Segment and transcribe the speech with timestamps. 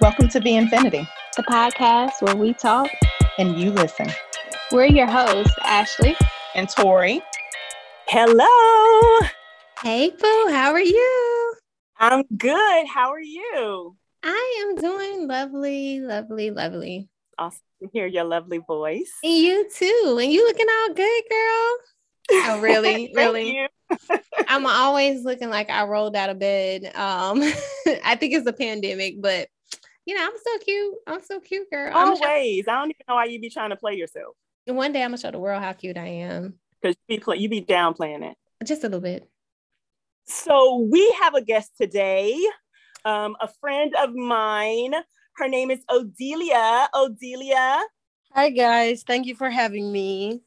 [0.00, 2.90] Welcome to The Infinity, the podcast where we talk
[3.38, 4.08] and you listen.
[4.72, 6.16] We're your hosts, Ashley
[6.56, 7.22] and Tori.
[8.08, 9.28] Hello.
[9.82, 10.48] Hey, Boo.
[10.50, 11.54] How are you?
[11.98, 12.86] I'm good.
[12.88, 13.96] How are you?
[14.24, 17.08] I am doing lovely, lovely, lovely.
[17.38, 19.12] Awesome to hear your lovely voice.
[19.22, 20.18] And you too.
[20.20, 21.76] And you looking all good, girl.
[22.32, 23.12] Oh, really?
[23.16, 23.68] really?
[24.48, 26.84] I'm always looking like I rolled out of bed.
[26.96, 27.40] Um,
[28.04, 29.48] I think it's a pandemic, but
[30.06, 30.94] you know, I'm so cute.
[31.06, 31.96] I'm so cute, girl.
[31.96, 32.68] Always.
[32.68, 34.36] I don't even know why you be trying to play yourself.
[34.66, 36.58] One day I'm gonna show the world how cute I am.
[36.80, 38.36] Because you be play- you be downplaying it.
[38.64, 39.28] Just a little bit.
[40.26, 42.38] So we have a guest today,
[43.04, 44.94] um, a friend of mine.
[45.36, 46.88] Her name is Odelia.
[46.94, 47.82] Odelia.
[48.32, 49.02] Hi guys.
[49.02, 50.40] Thank you for having me.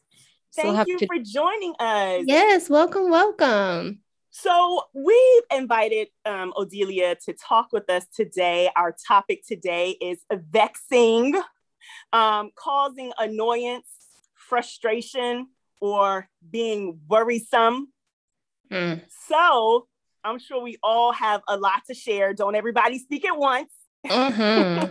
[0.55, 2.23] Thank so you to- for joining us.
[2.25, 4.01] Yes, welcome, welcome.
[4.39, 8.69] So we've invited um, Odelia to talk with us today.
[8.75, 11.33] Our topic today is vexing,
[12.13, 13.87] um, causing annoyance,
[14.35, 15.47] frustration,
[15.81, 17.87] or being worrisome.
[18.71, 19.01] Mm.
[19.27, 19.87] So
[20.23, 22.35] I'm sure we all have a lot to share.
[22.35, 23.71] Don't everybody speak at once.
[24.05, 24.85] Mm-hmm.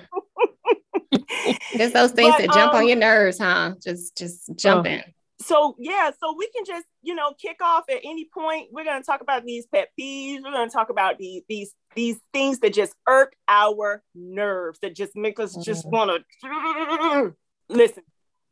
[1.76, 3.74] Just those things but, that jump um, on your nerves, huh?
[3.80, 5.02] Just just jumping.
[5.46, 8.68] So yeah, so we can just you know kick off at any point.
[8.72, 10.42] We're going to talk about these pet peeves.
[10.42, 14.96] We're going to talk about these these these things that just irk our nerves, that
[14.96, 15.96] just make us just mm-hmm.
[15.96, 17.34] want to
[17.68, 18.02] listen.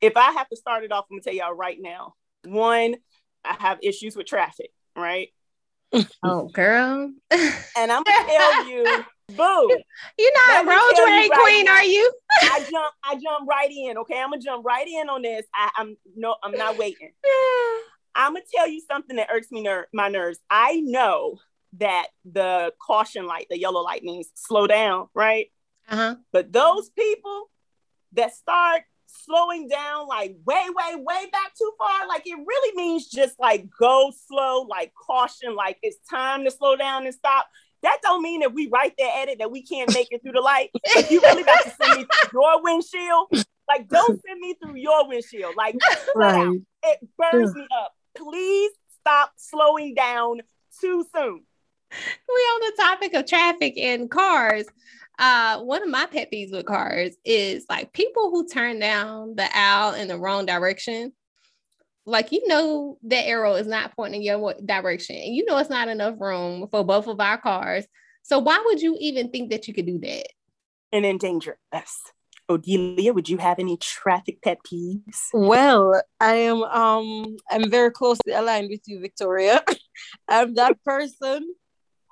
[0.01, 2.15] If I have to start it off, I'm gonna tell y'all right now.
[2.45, 2.95] One,
[3.45, 4.71] I have issues with traffic.
[4.97, 5.29] Right.
[6.25, 7.13] Oh, girl.
[7.31, 9.69] and I'm gonna tell you Boo.
[10.19, 12.13] You're not a road rage queen, are you?
[12.43, 13.99] I jump, I jump right in.
[13.99, 14.21] Okay.
[14.21, 15.45] I'm gonna jump right in on this.
[15.55, 17.13] I, am no, I'm not waiting.
[18.15, 20.39] I'm gonna tell you something that irks me ner- my nerves.
[20.51, 21.39] I know
[21.79, 25.51] that the caution light, the yellow light means slow down, right?
[25.89, 26.17] Uh-huh.
[26.33, 27.51] But those people
[28.13, 33.09] that start slowing down like way, way, way back too far, like it really means
[33.09, 37.47] just like go slow, like caution, like it's time to slow down and stop.
[37.85, 40.33] That don't mean that we right there at it that we can't make it through
[40.33, 40.71] the light.
[40.75, 43.29] If you really about to send me through your windshield,
[43.69, 45.55] like don't send me through your windshield.
[45.55, 45.77] Like
[46.17, 46.61] right.
[46.83, 47.93] it burns me up.
[48.17, 50.41] Please stop slowing down
[50.81, 51.43] too soon.
[51.91, 54.65] We on the topic of traffic and cars.
[55.19, 59.47] Uh, one of my pet peeves with cars is like people who turn down the
[59.57, 61.13] aisle in the wrong direction
[62.07, 65.89] like you know that arrow is not pointing your direction and you know it's not
[65.89, 67.87] enough room for both of our cars
[68.23, 70.27] so why would you even think that you could do that
[70.93, 72.01] and endanger us
[72.51, 75.29] Odelia, would you have any traffic pet peeves?
[75.33, 79.65] Well, I am um I'm very closely aligned with you, Victoria.
[80.29, 81.55] I'm that person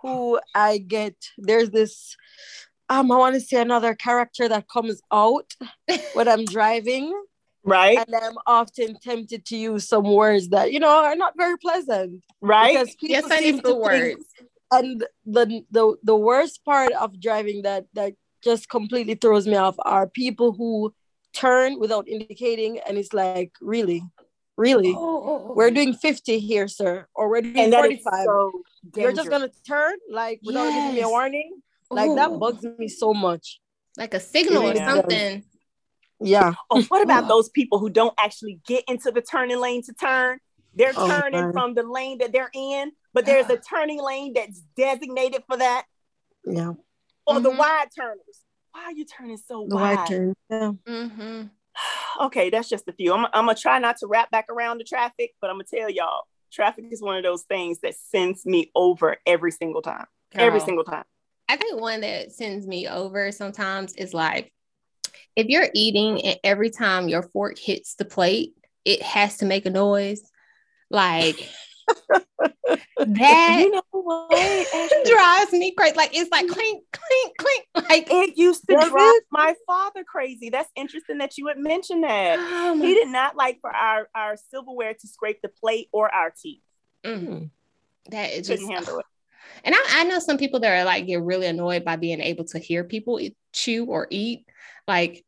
[0.01, 2.17] who I get there's this
[2.89, 5.55] um I want to say another character that comes out
[6.15, 7.13] when I'm driving
[7.65, 7.99] Right.
[7.99, 12.23] And I'm often tempted to use some words that, you know, are not very pleasant.
[12.41, 12.79] Right.
[12.79, 14.25] Because yes, I need the words.
[14.71, 19.77] And the, the the worst part of driving that that just completely throws me off
[19.81, 20.95] are people who
[21.35, 24.03] turn without indicating and it's like, really?
[24.57, 24.95] Really?
[24.97, 25.47] Oh, oh, oh.
[25.51, 25.55] oh.
[25.55, 27.07] We're doing 50 here, sir.
[27.15, 28.25] Or we're doing and 45.
[28.25, 28.53] So
[28.97, 30.75] You're just gonna turn like without yes.
[30.75, 31.61] giving me a warning.
[31.91, 32.15] Like Ooh.
[32.17, 32.39] that oh.
[32.39, 33.61] bugs me so much.
[33.97, 35.45] Like a signal or something.
[36.23, 36.55] Yeah.
[36.71, 40.39] Oh, what about those people who don't actually get into the turning lane to turn?
[40.75, 44.61] They're oh, turning from the lane that they're in, but there's a turning lane that's
[44.77, 45.85] designated for that.
[46.45, 46.73] Yeah.
[47.27, 47.43] Or mm-hmm.
[47.43, 48.43] the wide turners.
[48.73, 49.97] Why are you turning so the wide?
[49.97, 50.35] wide turn.
[50.51, 50.73] Yeah.
[50.89, 51.43] Mm-hmm.
[52.21, 53.15] Okay, that's just a few.
[53.15, 55.89] I'm, I'm gonna try not to wrap back around the traffic, but I'm gonna tell
[55.89, 60.05] y'all, traffic is one of those things that sends me over every single time.
[60.35, 60.45] Girl.
[60.45, 61.05] Every single time.
[61.49, 64.53] I think one that sends me over sometimes is like
[65.37, 69.67] if you're eating and every time your fork hits the plate, it has to make
[69.67, 70.23] a noise,
[70.91, 71.49] like
[72.99, 74.69] that you know what?
[75.07, 75.97] drives me crazy.
[75.97, 77.89] Like it's like clink, clink, clink.
[77.89, 80.51] Like it used to drive my father crazy.
[80.51, 82.39] That's interesting that you would mention that.
[82.39, 86.31] Oh he did not like for our our silverware to scrape the plate or our
[86.31, 86.63] teeth.
[87.05, 87.47] Mm-hmm.
[88.11, 89.07] That is just handle it.
[89.65, 92.45] And I, I know some people that are like get really annoyed by being able
[92.47, 93.21] to hear people
[93.53, 94.47] chew or eat.
[94.87, 95.25] Like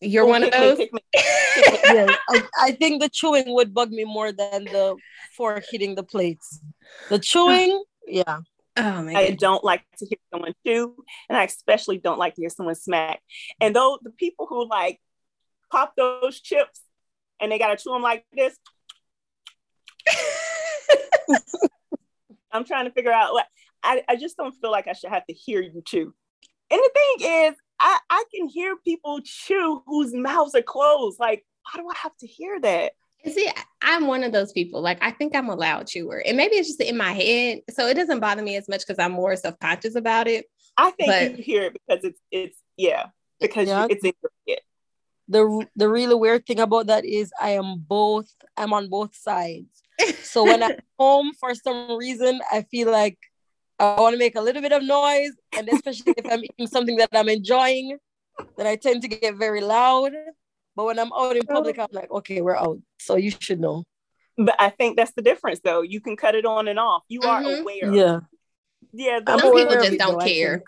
[0.00, 0.78] you're oh, one of those.
[0.78, 4.96] Me, yeah, I, I, think the chewing would bug me more than the
[5.36, 6.60] fork hitting the plates.
[7.08, 8.38] The chewing, yeah.
[8.76, 10.96] Oh my I don't like to hear someone chew,
[11.28, 13.20] and I especially don't like to hear someone smack.
[13.60, 15.00] And though the people who like
[15.70, 16.80] pop those chips
[17.38, 18.56] and they gotta chew them like this,
[22.50, 23.46] I'm trying to figure out what
[23.82, 26.14] I, I just don't feel like I should have to hear you chew.
[26.70, 31.18] And the thing is, I I can hear people chew whose mouths are closed.
[31.20, 32.92] Like, why do I have to hear that?
[33.26, 33.48] See,
[33.82, 34.80] I'm one of those people.
[34.82, 37.86] Like, I think I'm a loud chewer, and maybe it's just in my head, so
[37.86, 40.46] it doesn't bother me as much because I'm more self conscious about it.
[40.76, 43.06] I think But- you hear it because it's it's yeah
[43.40, 43.86] because Yeah.
[43.90, 44.60] it's in your head.
[45.28, 49.82] the the really weird thing about that is I am both I'm on both sides.
[50.22, 53.18] So when I'm home for some reason I feel like
[53.82, 56.96] I want to make a little bit of noise and especially if I'm eating something
[56.96, 57.98] that I'm enjoying
[58.56, 60.12] then I tend to get very loud.
[60.76, 62.78] But when I'm out in public I'm like okay we're out.
[62.98, 63.84] So you should know.
[64.38, 65.82] But I think that's the difference, though.
[65.82, 67.02] You can cut it on and off.
[67.08, 67.60] You are Mhm.
[67.60, 67.94] aware.
[67.94, 68.20] Yeah.
[68.92, 69.20] yeah.
[69.28, 70.62] Some people just it, don't though, care.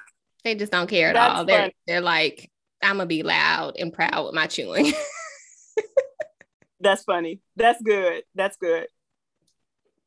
[0.44, 1.44] They just don't care at That's all.
[1.46, 1.76] They're funny.
[1.86, 2.50] they're like,
[2.82, 4.92] I'm gonna be loud and proud with my chewing.
[6.80, 7.40] That's funny.
[7.56, 8.24] That's good.
[8.34, 8.88] That's good.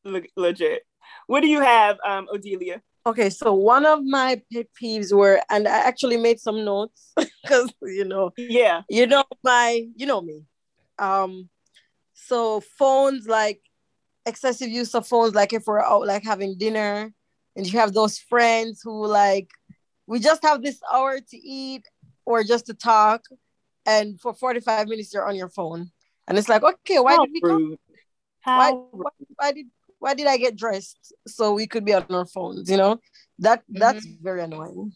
[0.04, 0.82] Le- legit.
[1.26, 2.80] What do you have, um, Odelia?
[3.08, 7.72] Okay, so one of my pet peeves were, and I actually made some notes because
[7.80, 8.82] you know, Yeah.
[8.90, 10.42] you know my, you know me.
[10.98, 11.48] Um,
[12.12, 13.62] so phones like
[14.26, 17.10] excessive use of phones, like if we're out like having dinner,
[17.56, 19.48] and you have those friends who like
[20.06, 21.86] we just have this hour to eat
[22.26, 23.22] or just to talk,
[23.86, 25.90] and for forty five minutes you're on your phone,
[26.26, 27.78] and it's like, okay, why How did we come?
[28.44, 29.66] Why, How why, why did
[29.98, 32.70] why did I get dressed so we could be on our phones?
[32.70, 33.00] You know,
[33.40, 34.92] that that's very annoying.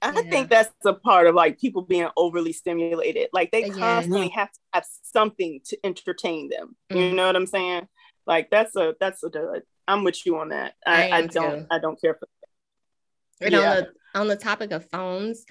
[0.00, 0.30] I Yeah.
[0.30, 3.28] think that's a part of like people being overly stimulated.
[3.32, 3.78] Like they Yeah.
[3.78, 6.76] constantly have to have something to entertain them.
[6.90, 7.14] You Mhm.
[7.14, 7.88] know what I'm saying?
[8.26, 9.62] Like that's a that's a dud.
[9.88, 10.74] I'm with you on that.
[10.86, 11.66] I, I I, don't too.
[11.70, 13.46] I don't care for that.
[13.46, 13.70] And Yeah.
[13.70, 15.44] on the on the topic of phones,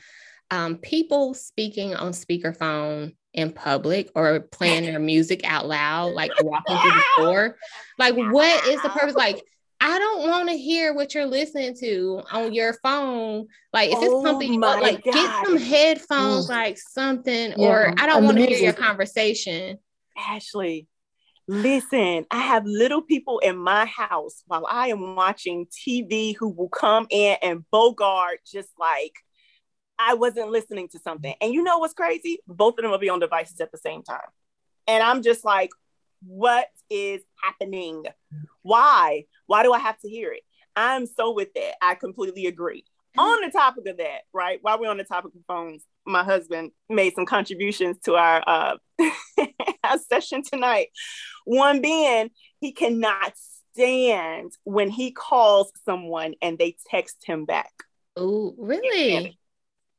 [0.52, 6.78] um, people speaking on speakerphone in public or playing their music out loud, like walking
[6.78, 7.58] through the store.
[7.98, 9.16] Like, what is the purpose?
[9.16, 9.44] Like,
[9.80, 13.48] I don't want to hear what you're listening to on your phone.
[13.74, 16.50] Like, if it's Oh pumping you up, like get some headphones, Mm.
[16.50, 19.80] like something, Yeah, or I don't want to hear your conversation.
[20.18, 20.88] Ashley,
[21.48, 26.70] listen, I have little people in my house while I am watching TV who will
[26.70, 29.14] come in and bogart just like
[30.02, 31.34] I wasn't listening to something.
[31.42, 32.40] And you know what's crazy?
[32.48, 34.20] Both of them will be on devices at the same time.
[34.88, 35.70] And I'm just like,
[36.26, 38.06] what is happening?
[38.64, 39.26] Why?
[39.46, 40.42] Why do I have to hear it?
[40.76, 41.74] I'm so with that.
[41.82, 42.84] I completely agree.
[43.18, 44.60] On the topic of that, right?
[44.62, 48.78] While we're on the topic of phones, my husband made some contributions to our uh,
[49.84, 50.88] our session tonight.
[51.44, 52.32] One being,
[52.62, 53.34] he cannot
[53.74, 57.72] stand when he calls someone and they text him back.
[58.16, 59.38] Oh, really?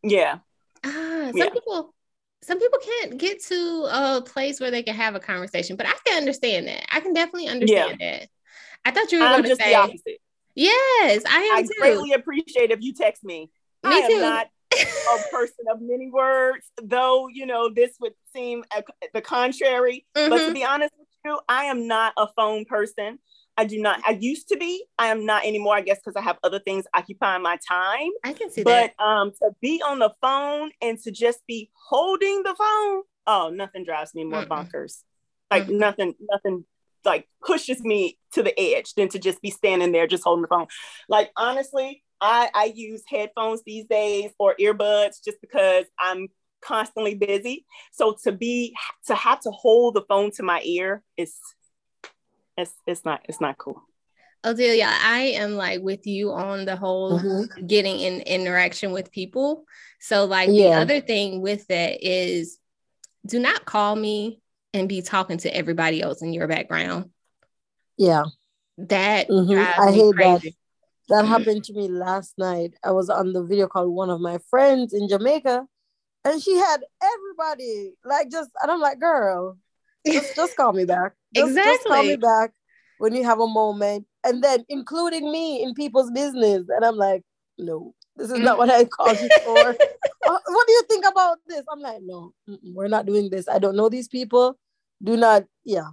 [0.02, 0.38] Yeah,
[0.84, 1.52] Ah, some Yeah.
[1.52, 1.94] people
[2.42, 5.92] some people can't get to a place where they can have a conversation, but I
[6.04, 6.84] can understand that.
[6.92, 8.28] I can definitely understand that.
[8.84, 10.18] I thought you were going to just the say opposite.
[10.56, 11.22] yes.
[11.26, 11.68] I am I too.
[11.78, 13.50] greatly appreciate if you text me.
[13.84, 14.20] Me I am too.
[14.20, 14.48] not
[15.12, 18.64] a person of many words, though, you know, this would seem
[19.14, 20.06] the contrary.
[20.26, 20.54] But to Mhm.
[20.54, 23.18] be honest with you, I am not a phone person.
[23.62, 24.84] I do not, I used to be.
[24.98, 28.10] I am not anymore, I guess, because I have other things occupying my time.
[28.24, 29.04] I can see But that.
[29.04, 33.84] um, to be on the phone and to just be holding the phone, oh, nothing
[33.84, 34.48] drives me more Mm-mm.
[34.48, 35.04] bonkers.
[35.48, 35.78] Like Mm.
[35.78, 36.64] nothing, nothing
[37.04, 40.48] like pushes me to the edge than to just be standing there just holding the
[40.48, 40.66] phone.
[41.08, 46.28] Like honestly, I I use headphones these days or earbuds just because I'm
[46.64, 47.64] constantly busy.
[47.92, 48.74] So to be
[49.06, 51.36] to have to hold the phone to my ear is
[52.56, 53.82] it's it's not it's not cool.
[54.44, 57.66] Odelia, I am like with you on the whole Mhm.
[57.66, 59.64] getting in interaction with people.
[60.00, 60.74] So like Yeah.
[60.76, 62.58] the other thing with that is
[63.24, 64.40] do not call me
[64.74, 67.10] and be talking to everybody else in your background.
[67.96, 68.24] Yeah,
[68.78, 69.56] That Mhm.
[69.78, 70.40] I me hate that.
[70.40, 70.56] crazy.
[71.08, 72.74] that happened to me last night.
[72.82, 75.66] I was on the video call with one of my friends in Jamaica,
[76.24, 79.58] and she had everybody like just, and I'm like, girl,
[80.06, 81.12] just just call me back.
[81.34, 82.52] Just, just call me back
[82.98, 86.66] when you have a moment, and then including me in people's business.
[86.68, 87.22] And I'm like,
[87.58, 89.76] no, this is not what I called you for.
[90.24, 91.64] Uh, what do you think about this?
[91.68, 92.32] I'm like, no,
[92.62, 93.48] we're not doing this.
[93.48, 94.56] I don't know these people.
[95.02, 95.88] Do not, yeah,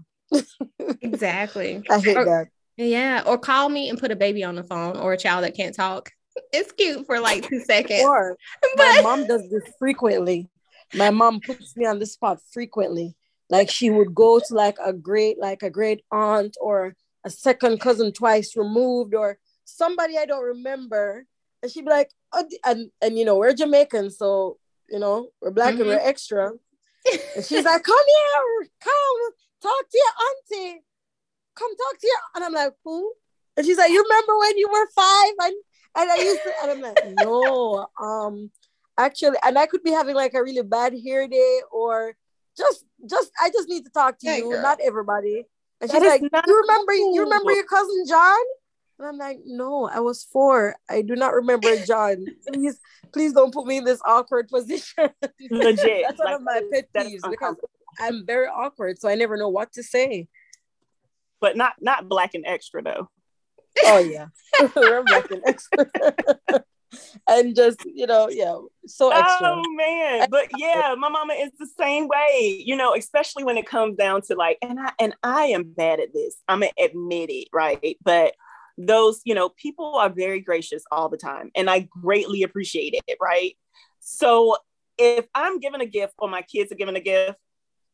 [1.01, 1.82] exactly.
[1.89, 2.48] I hate Or- that.
[2.78, 5.56] Yeah, or call me and put a baby on the phone or a child that
[5.56, 6.12] can't talk.
[6.54, 8.04] It's cute for like two seconds.
[8.04, 8.38] Or
[8.78, 10.48] my mom does this frequently.
[10.94, 13.16] My mom puts me on the spot frequently.
[13.50, 17.79] Like she would go to like a great, like a great aunt or a second
[17.79, 21.25] cousin twice removed or somebody I don't remember.
[21.62, 24.58] And she'd be like, oh, and and you know, we're Jamaican, so
[24.89, 26.51] you know, we're black and we're extra.
[27.36, 30.84] And she's like, come here, come talk to your auntie.
[31.56, 33.13] Come talk to your and I'm like, who?
[33.58, 35.34] And she's like, you remember when you were five?
[35.41, 35.56] And
[35.98, 38.51] and I used to, and I'm like, no, um,
[38.98, 42.15] actually, and I could be having like a really bad hair day or
[42.58, 44.62] just just I just need to talk to Hey, you, girl.
[44.62, 45.46] not everybody.
[45.82, 48.38] And That she's like, not You remember you remember your cousin John?
[49.00, 50.75] And I'm like, no, I was four.
[50.89, 52.25] I do not remember John.
[52.51, 52.79] Please,
[53.13, 55.10] please don't put me in this awkward position.
[55.50, 56.03] Legit.
[56.08, 57.56] That's one Like, of my pet peeves because.
[58.00, 60.27] I'm very awkward, so I never know what to say.
[61.41, 63.10] but not not black and extra though.
[63.86, 64.27] Oh yeah,
[64.75, 65.86] we're black and extra,
[67.27, 69.48] and just you know, yeah, so extra.
[69.48, 72.62] Oh man, but yeah, my mama is the same way.
[72.65, 76.00] You know, especially when it comes down to like, and I and I am bad
[76.00, 76.36] at this.
[76.48, 77.98] I'm gonna admit it, right?
[78.03, 78.36] But
[78.77, 83.17] those, you know, people are very gracious all the time, and I greatly appreciate it,
[83.22, 83.55] right?
[84.00, 84.58] So
[84.98, 87.38] if I'm giving a gift or my kids are giving a gift,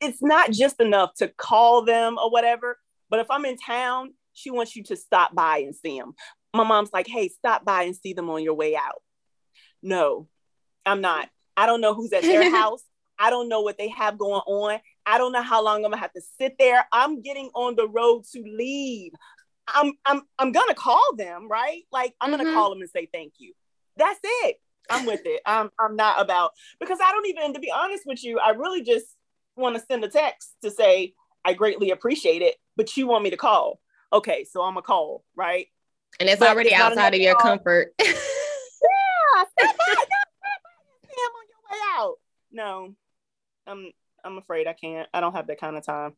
[0.02, 2.78] it's not just enough to call them or whatever.
[3.10, 6.14] But if I'm in town, she wants you to stop by and see them.
[6.56, 9.02] My mom's like, hey, stop by and see them on your way out.
[9.82, 10.28] No,
[10.86, 11.30] I'm not.
[11.58, 12.82] I don't know who's at their house.
[13.20, 14.80] I don't know what they have going on.
[15.06, 16.86] I don't know how long I'm gonna have to sit there.
[16.92, 19.14] I'm getting on the road to leave.
[19.68, 21.84] I'm I'm I'm gonna call them, right?
[21.92, 22.54] Like I'm gonna Mhm.
[22.54, 23.54] call them and say thank you.
[23.98, 24.58] That's it.
[24.90, 25.42] I'm with it.
[25.46, 28.82] I'm I'm not about because I don't even to be honest with you, I really
[28.84, 29.08] just
[29.56, 33.30] want to send a text to say I greatly appreciate it, but you want me
[33.30, 33.80] to call.
[34.12, 35.68] Okay, so I'm gonna call, right?
[36.20, 37.94] And it's But already it's outside of your comfort.
[38.06, 42.16] Yeah, stop by, stop by, see him on your way out.
[42.52, 42.96] No,
[43.68, 43.92] I'm
[44.24, 45.08] I'm afraid I can't.
[45.14, 46.14] I don't have that kind of time.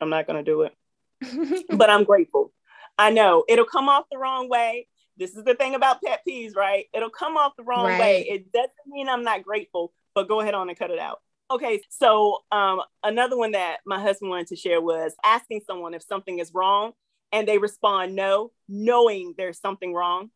[0.00, 0.74] I'm not gonna do it.
[1.70, 2.52] But I'm grateful.
[2.98, 4.86] I know it'll come off the wrong way.
[5.16, 6.86] This is the thing about pet peeves, right?
[6.92, 8.26] It'll come off the wrong way.
[8.28, 11.20] It doesn't mean I'm not grateful, but go ahead on and cut it out.
[11.50, 16.02] Okay, so um, another one that my husband wanted to share was asking someone if
[16.02, 16.92] something is wrong
[17.32, 20.30] and they respond no, knowing there's something wrong.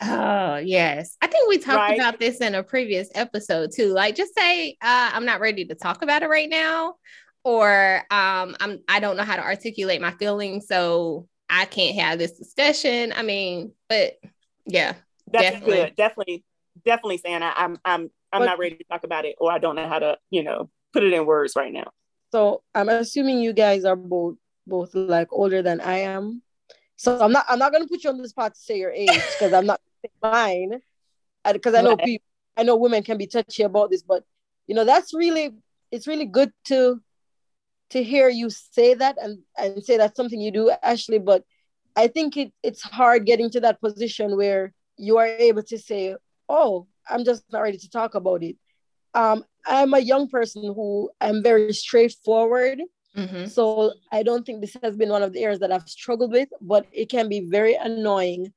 [0.00, 1.16] Oh, yes.
[1.22, 1.98] I think we talked Right.
[1.98, 3.92] about this in a previous episode too.
[3.94, 6.96] Like just say uh, I'm not ready to talk about it right now
[7.44, 12.18] or um I'm I don't know how to articulate my feelings so I can't have
[12.18, 13.12] this discussion.
[13.16, 14.14] I mean, but
[14.66, 14.94] yeah.
[15.32, 15.76] That's Definitely.
[15.76, 15.96] good.
[15.96, 16.44] Definitely,
[16.84, 19.58] definitely saying I, I'm I'm I'm But- not ready to talk about it or I
[19.58, 21.90] don't know how to, you know, put it in words right now.
[22.32, 24.34] So I'm assuming you guys are both
[24.66, 26.42] both like older than I am.
[26.96, 29.10] So I'm not I'm not gonna put you on this spot to say your age
[29.10, 29.80] because I'm not
[30.22, 30.80] mine.
[31.44, 34.24] Because I know people I know women can be touchy about this, but
[34.66, 35.50] you know, that's really
[35.92, 37.00] it's really good to
[37.90, 41.18] to hear you say that and and say that's something you do, Ashley.
[41.18, 41.44] But
[41.94, 46.16] I think it it's hard getting to that position where you are able to say,
[46.48, 48.56] Oh, I'm just not ready to talk about it.
[49.14, 52.80] Um, I'm a young person who I'm very straightforward.
[53.16, 53.48] Mhm.
[53.48, 56.48] So I don't think this has been one of the areas that I've struggled with,
[56.60, 58.52] but it can be very annoying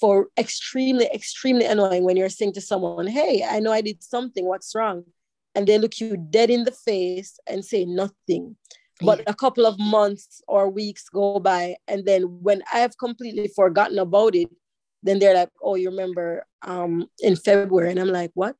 [0.00, 4.46] for extremely, extremely annoying when you're saying to someone, Hey, I know I did something,
[4.46, 5.04] what's wrong?
[5.54, 8.56] And they look you dead in the face and say nothing.
[9.00, 13.98] But a couple of months or weeks go by, and then when I've completely forgotten
[13.98, 14.48] about it,
[15.02, 18.56] then they're like, "Oh, you remember um in February?" And I'm like, "What?"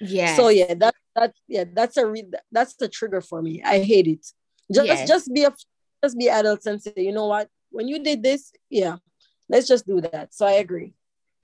[0.00, 0.34] Yeah.
[0.36, 3.62] So yeah, that that yeah, that's a re- that's the trigger for me.
[3.64, 4.26] I hate it.
[4.72, 5.08] Just Yes.
[5.08, 5.54] just be a
[6.02, 7.48] just be adults and say, you know what?
[7.70, 8.96] When you did this, yeah,
[9.48, 10.32] let's just do that.
[10.34, 10.94] So I agree.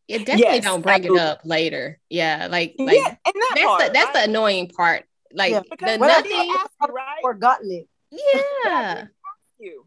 [0.09, 1.19] Yeah, definitely Yes, don't bring absolutely.
[1.21, 2.01] it up later.
[2.09, 5.05] Yeah, like like yeah, and that that's part, the that's the annoying part.
[5.33, 5.61] Like Yeah.
[5.61, 6.51] the because When I I did nothing.
[6.53, 7.19] ask you, right?
[7.23, 7.89] Forgotten it.
[8.65, 9.07] Yeah.
[9.59, 9.87] you.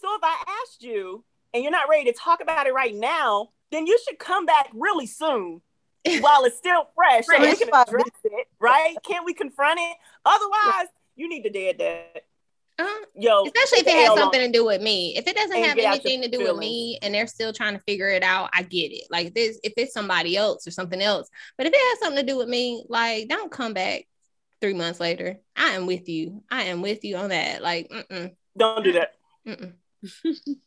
[0.00, 3.50] So if I asked you and you're not ready to talk about it right now,
[3.72, 5.60] then you should come back really soon
[6.20, 8.96] while it's still fresh so we can address it, right?
[9.02, 9.96] Can't we confront it?
[10.24, 10.86] Otherwise,
[11.16, 12.22] you need to dead that.
[12.78, 15.16] Uh, Yo, especially if it has L on something to do with me.
[15.16, 17.26] If it doesn't And have get out your anything to do with me and they're
[17.26, 19.04] still trying to figure it out, I get it.
[19.10, 21.30] Like this, if it's somebody else or something else.
[21.56, 24.04] But if it has something to do with me, like don't come back
[24.60, 25.38] three months later.
[25.56, 26.42] I am with you.
[26.50, 27.62] I am with you on that.
[27.62, 29.14] Like, mm-mm, Don't do that.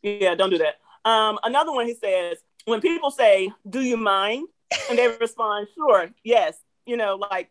[0.02, 0.74] Yeah, don't do that.
[1.08, 4.48] Um, another one he says, when people say, Do you mind?
[4.88, 6.58] And they respond, Sure, yes.
[6.84, 7.50] You know, like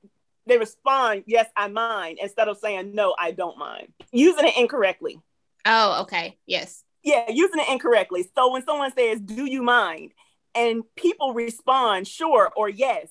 [0.50, 3.94] they respond, Yes, I mind, instead of saying, No, I don't mind.
[4.12, 5.20] Using it incorrectly.
[5.66, 6.38] Oh, okay.
[6.46, 6.84] Yes.
[7.04, 8.30] Yeah, using it incorrectly.
[8.36, 10.12] So when someone says, Do you mind?
[10.56, 13.08] And people respond, Sure, or yes.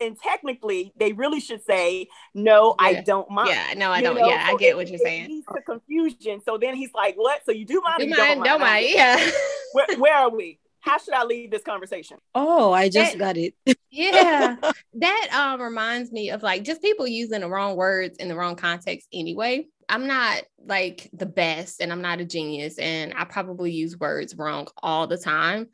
[0.00, 3.50] And technically, they really should say, No, I don't mind.
[3.50, 3.74] Yeah.
[3.76, 4.16] No, I You don't.
[4.16, 5.28] know, yeah, I get it- what you're it saying.
[5.28, 6.40] leads to confusion.
[6.44, 7.42] So then he's like, What?
[7.46, 7.98] So you do mind?
[8.00, 8.42] Do you mind?
[8.44, 8.86] Don't mind.
[8.88, 9.30] Yeah.
[9.72, 10.58] Where, where are we?
[10.82, 12.18] How should I leave this conversation?
[12.34, 13.54] Oh, I just That- got it.
[13.94, 14.56] yeah
[14.94, 18.56] that um reminds me of like just people using the wrong words in the wrong
[18.56, 23.70] context anyway i'm not like the best and i'm not a genius and i probably
[23.70, 25.66] use words wrong all the time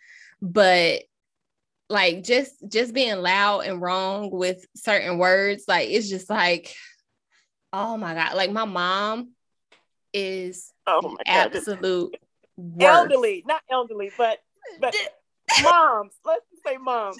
[0.43, 1.03] but
[1.88, 6.75] like just just being loud and wrong with certain words like it's just like
[7.73, 9.31] oh my god like my mom
[10.12, 11.55] is Oh my god.
[11.55, 12.17] absolute
[12.57, 13.11] worst.
[13.12, 14.38] elderly, not elderly, but
[14.81, 14.95] but
[15.63, 16.15] moms.
[16.25, 17.17] Let's just say moms.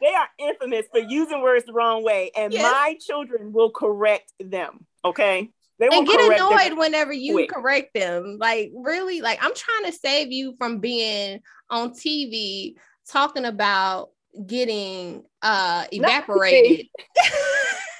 [0.00, 2.62] They are infamous for using words the wrong way, and Yes.
[2.62, 4.86] my children will correct them.
[5.04, 7.48] Okay, they will and get annoyed whenever you quick.
[7.50, 8.36] correct them.
[8.38, 11.40] Like, really, like I'm trying to save you from being
[11.70, 12.74] on TV
[13.08, 14.10] talking about
[14.46, 16.88] getting uh evaporated.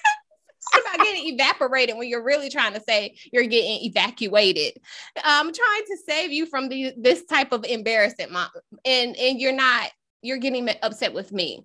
[0.81, 4.75] about getting evaporated when you're really trying to say you're getting evacuated.
[5.23, 8.49] I'm trying to save you from the, this type of embarrassment, mom.
[8.85, 9.91] And and you're not,
[10.23, 11.65] you're getting upset with me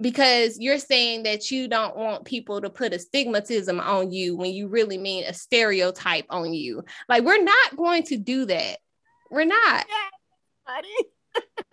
[0.00, 4.52] because you're saying that you don't want people to put a stigmatism on you when
[4.52, 6.84] you really mean a stereotype on you.
[7.08, 8.78] Like we're not going to do that.
[9.30, 9.86] We're not.
[10.64, 10.88] Honey,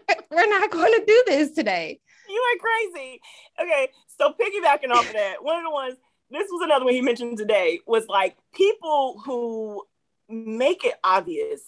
[0.32, 2.00] We're not going to do this today.
[2.30, 3.22] you are crazy.
[3.60, 5.96] Okay, so piggybacking off of that, one of the ones.
[6.30, 7.80] This was another one he mentioned today.
[7.88, 9.84] Was like people who
[10.30, 11.62] make it obvious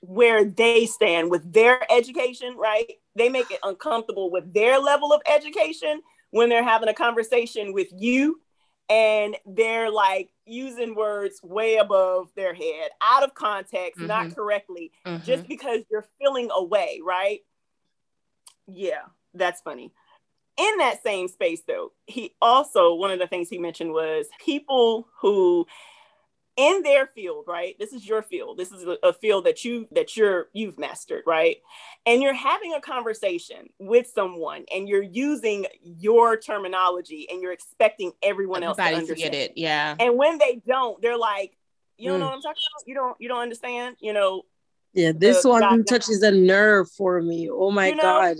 [0.00, 2.90] where they stand with their education, right?
[3.14, 7.88] They make it uncomfortable with their level of education when they're having a conversation with
[7.96, 8.40] you
[8.88, 15.24] and they're like using words way above their head, out of context, not correctly, Mhm.
[15.24, 17.40] just because you're feeling away, right?
[18.66, 19.02] Yeah,
[19.34, 19.92] that's funny.
[20.58, 25.08] In that same space, though, he also, one of the things he mentioned was people
[25.20, 25.66] who
[26.58, 29.88] in their field right this is your field this is a, a field that you
[29.90, 31.56] that you're you've mastered right
[32.04, 38.12] and you're having a conversation with someone and you're using your terminology and you're expecting
[38.22, 39.52] everyone else to Everybody to understand get it.
[39.56, 39.96] Yeah.
[39.98, 41.56] and when they don't they're like
[41.96, 42.28] you don't know Mm.
[42.28, 44.42] what i'm talking about you don't you don't understand you know
[44.92, 47.48] Yeah, this one goddamn- touches a nerve for me.
[47.50, 48.36] Oh my You know, god.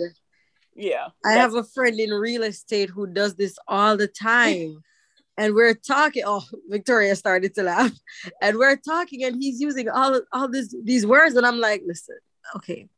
[0.74, 4.82] Yeah I have a friend in real estate who does this all the time.
[5.38, 6.22] and we're talking.
[6.26, 7.92] Oh, Victoria started to laugh.
[8.42, 12.18] And we're talking, and he's using all all this these words, and I'm like, listen,
[12.56, 12.88] okay,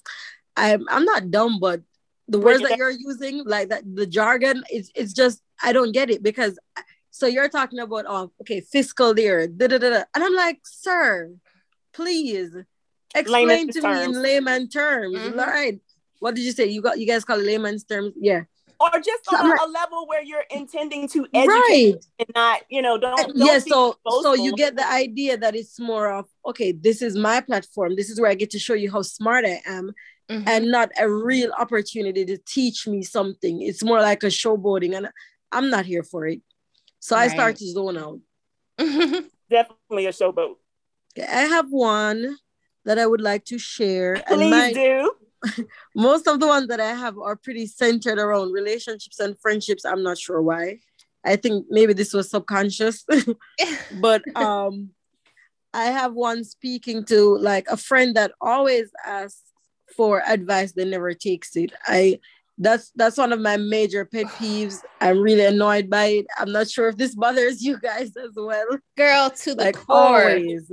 [0.57, 1.83] I'm I'm not dumb, but
[2.29, 6.11] the words that you're using, like that, the jargon, it's it's just I don't get
[6.11, 6.59] it because.
[7.11, 10.59] So you're talking about oh okay fiscal year da da da da and I'm like
[10.65, 11.31] sir,
[11.93, 12.51] please
[13.15, 14.17] explain Layman's to me terms.
[14.17, 15.17] in layman terms.
[15.17, 15.39] Mhm.
[15.39, 15.79] All right,
[16.25, 16.65] what did you say?
[16.75, 18.13] You got you guys call it layman's terms?
[18.31, 18.43] Yeah.
[18.81, 21.95] or just So on a, like- a level where you're intending to educate Right.
[22.19, 23.59] and not you know don't, don't yeah.
[23.59, 27.91] So so you get the idea that it's more of okay, this is my platform.
[27.95, 29.93] This is where I get to show you how smart I am,
[30.31, 30.45] Mhm.
[30.53, 33.55] and not a real opportunity to teach me something.
[33.69, 35.07] It's more like a showboating, and
[35.57, 36.41] I'm not here for it.
[37.07, 38.19] So I start to zone out.
[39.51, 40.55] definitely a showboat
[41.17, 42.21] Okay, I have one
[42.87, 44.15] that I would like to share.
[44.15, 45.13] and please my- do
[45.95, 49.85] most of the ones that I have are pretty centered around relationships and friendships.
[49.85, 50.79] I'm not sure why.
[51.25, 53.05] I think maybe this was subconscious,
[54.01, 54.91] but um,
[55.73, 59.43] I have one speaking to like a friend that always asks
[59.97, 61.73] for advice, they never takes it.
[61.87, 62.21] I
[62.59, 64.81] that's that's one of my major pet peeves.
[65.01, 66.27] I'm really annoyed by it.
[66.39, 68.67] I'm not sure if this bothers you guys as well.
[68.97, 69.97] Girl, to the Like core.
[69.97, 70.71] always.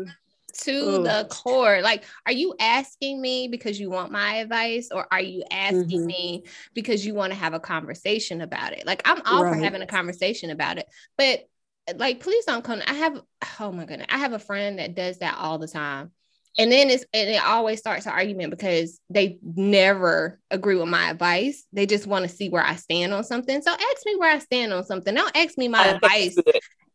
[0.53, 1.03] To Ugh.
[1.03, 1.81] the core.
[1.81, 6.07] Like, are you asking me because you want my advice, or are you asking Mhm.
[6.07, 8.85] me because you want to have a conversation about it?
[8.85, 10.87] Like, I'm all for having a conversation about it,
[11.17, 11.47] but
[11.95, 12.81] like, please don't come.
[12.85, 13.21] I have,
[13.59, 16.11] oh my goodness, I have a friend that does that all the time.
[16.57, 21.09] And then it's and it always starts an argument because they never agree with my
[21.09, 21.65] advice.
[21.71, 23.61] They just want to see where I stand on something.
[23.61, 25.15] So ask me where I stand on something.
[25.15, 26.37] Don't ask me my advice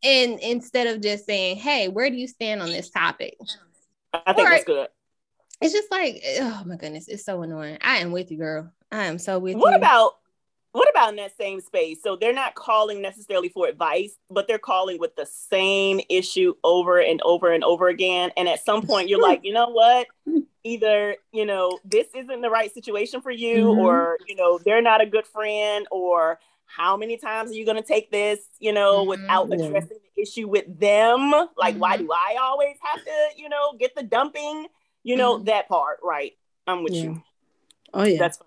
[0.03, 3.37] and instead of just saying, "Hey, where do you stand on this topic?"
[4.13, 4.89] I think Or- that's good.
[5.61, 7.79] It's just like, oh my goodness, it's so annoying.
[7.81, 8.71] I am with you, girl.
[8.93, 9.73] I am so with What you.
[9.73, 10.13] What about
[10.77, 12.03] what about in that same space?
[12.03, 17.01] So they're not calling necessarily for advice, but they're calling with the same issue over
[17.01, 18.31] and over and over again.
[18.37, 20.07] And at some point, you're like, you know what?
[20.65, 23.79] Either you know this isn't the right situation for you, Mhm.
[23.79, 27.77] or you know they're not a good friend, or how many times are you going
[27.83, 28.41] to take this?
[28.59, 29.09] You know, Mhm.
[29.09, 31.31] without addressing the issue with them.
[31.57, 32.01] Like, why Mhm.
[32.01, 34.67] do I always have to, you know, get the dumping?
[35.05, 35.45] You know Mhm.
[35.47, 36.37] that part, right?
[36.67, 37.03] I'm with Yeah.
[37.05, 37.23] you.
[37.95, 38.19] Oh yeah.
[38.19, 38.39] That's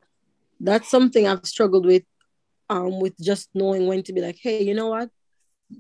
[0.60, 2.04] that's something I've struggled with,
[2.70, 5.10] um, with just knowing when to be like, hey, you know what?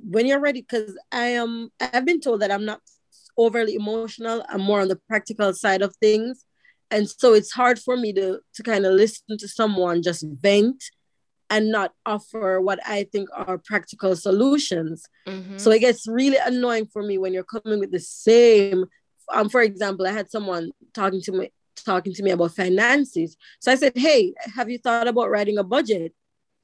[0.04, 2.82] When you're ready, because I am, I've been told that I'm not
[3.38, 4.44] overly emotional.
[4.50, 6.46] I'm more on the practical side of things,
[6.92, 10.84] and so it's hard for me to to kind of listen to someone just vent
[11.50, 15.04] and not offer what I think are practical solutions.
[15.28, 15.60] Mhm.
[15.60, 18.86] So it gets really annoying for me when you're coming with the same.
[19.34, 23.38] Um, for example, I had someone talking to me talking to me about finances.
[23.62, 26.14] So I said, Hey, have you thought about writing a budget?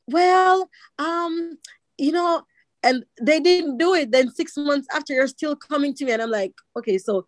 [0.07, 1.57] Well, um,
[1.97, 2.43] you know,
[2.83, 4.11] and they didn't do it.
[4.11, 7.27] Then six months after, you're still coming to me, and I'm like, okay, so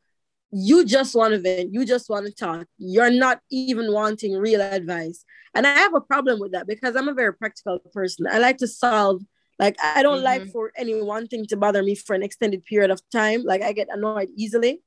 [0.51, 2.67] you just want to vent, you just want to talk.
[2.77, 7.07] You're not even wanting real advice, and I have a problem with that because I'm
[7.07, 8.27] a very practical person.
[8.27, 9.23] I like to solve.
[9.59, 10.25] Like I don't mm-hmm.
[10.25, 13.43] like for any one thing to bother me for an extended period of time.
[13.43, 14.83] Like I get annoyed easily.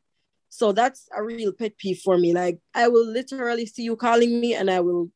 [0.48, 2.32] So that's a real pet peeve for me.
[2.32, 5.10] Like I will literally see you calling me and I will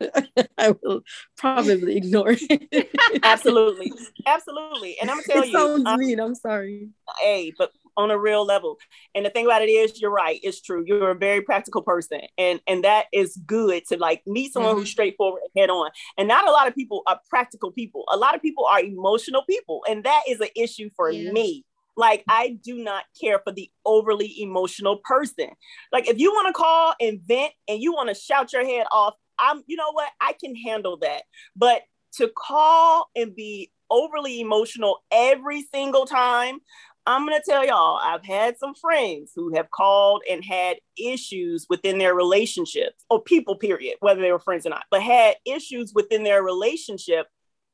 [0.58, 1.02] I will
[1.36, 2.88] probably ignore it.
[3.22, 3.92] absolutely.
[4.26, 4.96] Absolutely.
[5.00, 5.52] And I'm gonna tell it you.
[5.52, 6.88] Sounds um, mean, I'm sorry.
[7.20, 8.78] Hey, but on a real level.
[9.14, 10.84] And the thing about it is you're right, it's true.
[10.86, 12.20] You're a very practical person.
[12.38, 14.80] And and that is good to like meet someone mm-hmm.
[14.80, 15.90] who's straightforward and head on.
[16.16, 18.04] And not a lot of people are practical people.
[18.10, 19.84] A lot of people are emotional people.
[19.88, 21.32] And that is an issue for yeah.
[21.32, 21.64] me.
[21.96, 25.48] Like, I do not care for the overly emotional person.
[25.90, 28.86] Like, if you want to call and vent and you want to shout your head
[28.92, 30.10] off, I'm, you know what?
[30.20, 31.22] I can handle that.
[31.56, 31.82] But
[32.16, 36.58] to call and be overly emotional every single time,
[37.06, 41.66] I'm going to tell y'all, I've had some friends who have called and had issues
[41.70, 45.92] within their relationships, or people, period, whether they were friends or not, but had issues
[45.94, 47.26] within their relationship.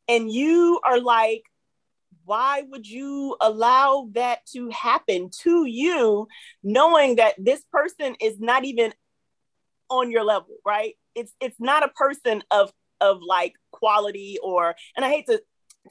[0.08, 1.42] And you are like,
[2.24, 6.28] why would you allow that to happen to you,
[6.62, 8.94] knowing that this person is not even
[9.90, 10.94] on your level, right?
[11.14, 15.40] It's it's not a person of of like quality or and I hate to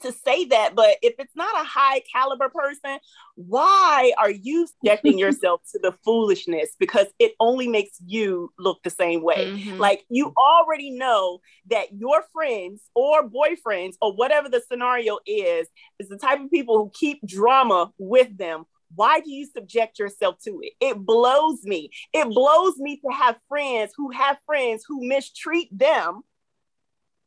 [0.02, 2.98] to say that, but if it's not a high caliber person,
[3.36, 6.70] why are you subjecting yourself to the foolishness?
[6.78, 9.52] Because it only makes you look the same way.
[9.52, 9.78] Mm-hmm.
[9.78, 11.38] Like you already know
[11.70, 16.76] that your friends or boyfriends or whatever the scenario is, is the type of people
[16.76, 20.72] who keep drama with them why do you subject yourself to it?
[20.80, 21.90] It blows me.
[22.12, 26.22] It blows me to have friends who have friends who mistreat them.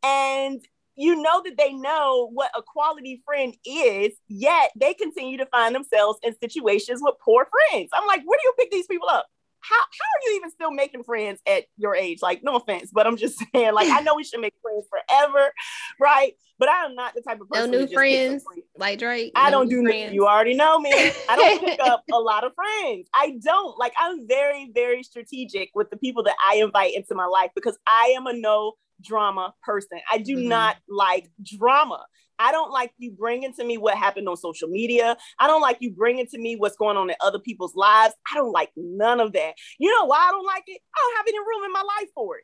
[0.03, 0.61] And
[0.95, 5.75] you know that they know what a quality friend is, yet they continue to find
[5.75, 7.89] themselves in situations with poor friends.
[7.93, 9.27] I'm like, where do you pick these people up?
[9.59, 12.19] How, how are you even still making friends at your age?
[12.21, 15.51] Like, no offense, but I'm just saying, like, I know we should make friends forever,
[15.99, 16.33] right?
[16.59, 17.71] But I am not the type of person.
[17.71, 18.43] No new friends,
[18.77, 19.31] like Drake.
[19.35, 20.13] I no don't do friends.
[20.13, 20.91] You already know me.
[20.93, 23.07] I don't pick up a lot of friends.
[23.13, 23.77] I don't.
[23.77, 27.77] Like, I'm very, very strategic with the people that I invite into my life because
[27.85, 29.99] I am a no drama person.
[30.11, 30.49] I do mm-hmm.
[30.49, 32.05] not like drama.
[32.39, 35.17] I don't like you bringing to me what happened on social media.
[35.39, 38.13] I don't like you bringing to me what's going on in other people's lives.
[38.31, 39.53] I don't like none of that.
[39.79, 40.81] You know why I don't like it?
[40.95, 42.43] I don't have any room in my life for it.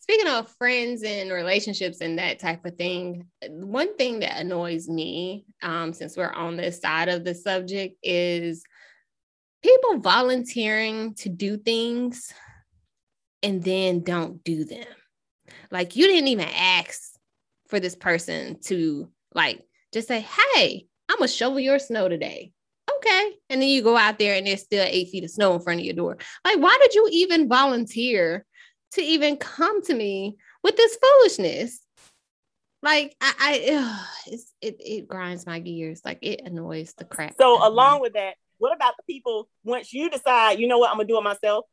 [0.00, 5.46] Speaking of friends and relationships and that type of thing, one thing that annoys me,
[5.62, 8.64] um, since we're on this side of the subject, is
[9.62, 12.32] people volunteering to do things
[13.42, 14.86] and then don't do them.
[15.70, 17.00] Like you didn't even ask
[17.68, 22.52] for this person to like just say, hey, I'm gonna shovel your snow today.
[22.96, 23.32] Okay.
[23.50, 25.80] And then you go out there and there's still eight feet of snow in front
[25.80, 26.16] of your door.
[26.44, 28.44] Like, why did you even volunteer
[28.92, 31.80] to even come to me with this foolishness?
[32.82, 36.02] Like I, I ugh, it it grinds my gears.
[36.04, 37.34] Like it annoys the crap.
[37.40, 40.96] So along with that, what about the people once you decide, you know what, I'm
[40.96, 41.64] gonna do it myself,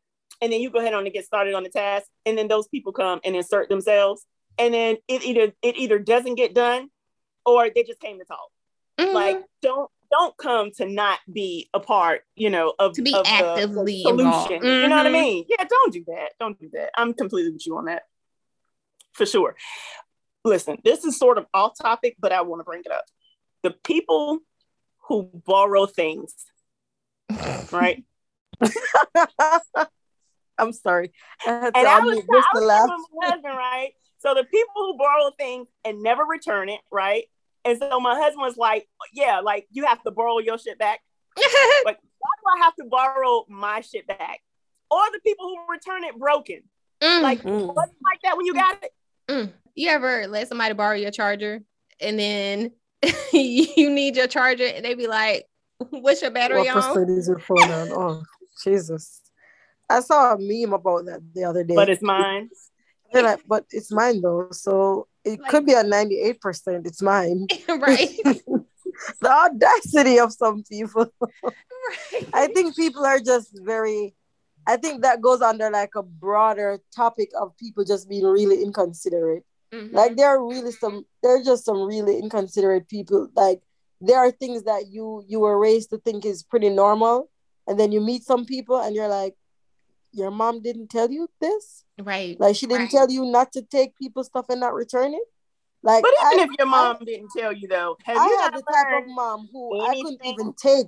[0.42, 2.70] and then you go ahead on and get started on the task, and then those
[2.70, 4.26] people come and insert themselves,
[4.58, 6.90] and then it either it either doesn't get done
[7.46, 8.50] or they just came to talk.
[9.00, 9.14] Mm-hmm.
[9.14, 13.26] Like don't don't come to not be a part, you know, of to be of
[13.26, 14.62] actively the, solution.
[14.62, 14.66] Mm-hmm.
[14.66, 15.14] You know what I mm-hmm.
[15.14, 15.46] mean?
[15.48, 16.34] Yeah, don't do that.
[16.40, 16.92] Don't do that.
[16.96, 18.04] I'm completely with you on that.
[19.14, 19.56] For sure.
[20.44, 23.06] Listen, this is sort of off topic, but I want to bring it up.
[23.64, 24.40] The people
[25.08, 26.34] who borrow things,
[27.72, 28.04] right?
[30.58, 31.12] I'm sorry.
[31.46, 33.94] I and I was, I was my husband, right?
[34.22, 37.24] So the people who borrow things and never return it, right?
[37.66, 41.00] And so my husband was like, "Yeah, like you have to borrow your shit back."
[41.86, 44.42] like, why do I have to borrow my shit back?
[44.92, 46.62] Or the people who return it broken,
[47.02, 47.22] mm.
[47.22, 47.74] like mm.
[47.74, 48.92] wasn't like that when you got it.
[49.28, 49.54] Mm.
[49.76, 51.62] You ever let somebody borrow your charger
[52.00, 52.72] and then
[53.34, 57.28] you need your charger and they be like, "What's your battery what on?" What is
[57.28, 57.92] your phone on?
[57.92, 58.24] Oh,
[58.64, 59.22] Jesus!
[59.90, 61.76] I saw a meme about that the other day.
[61.76, 62.50] But it's mine.
[63.14, 66.88] Like, but it's mine though, so it like, could be a ninety-eight percent.
[66.88, 68.10] It's mine, right?
[69.22, 71.12] the audacity of some people.
[71.44, 72.30] right.
[72.34, 74.16] I think people are just very.
[74.68, 79.44] I think that goes under like a broader topic of people just being really inconsiderate.
[79.74, 79.96] Mm-hmm.
[79.96, 81.06] Like there are really some.
[81.24, 83.28] There are just some really inconsiderate people.
[83.36, 83.62] Like
[84.00, 87.30] there are things that you you were raised to think is pretty normal,
[87.68, 89.36] and then you meet some people and you're like,
[90.14, 91.84] your mom didn't tell you this?
[92.00, 92.40] Right.
[92.40, 92.92] Like she didn't Right.
[92.92, 95.24] tell you not to take people's stuff and not return it?
[95.84, 98.54] Like But even I, if your mom didn't tell you though, have I you had
[98.54, 100.88] the type of mom who I couldn't even take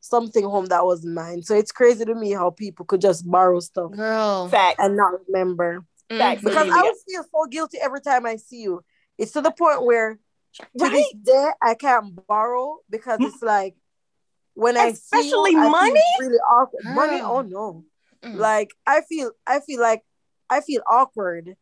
[0.00, 1.42] something home that wasn't mine.
[1.42, 4.48] So it's crazy to me how people could just borrow stuff Girl.
[4.48, 4.80] fact?
[4.80, 5.84] and not remember.
[6.08, 6.42] Facts.
[6.42, 6.46] Mhm.
[6.46, 8.82] Because I would feel so guilty every time I see you.
[9.18, 10.18] It's to the point where
[10.78, 13.74] to this day I can't borrow because it's like
[14.54, 16.00] when I Especially you, I feel money?
[16.20, 16.84] really awkward.
[16.84, 17.84] Money, oh no.
[18.24, 18.36] Mm.
[18.36, 20.02] Like I feel I feel like
[20.48, 21.56] I feel awkward.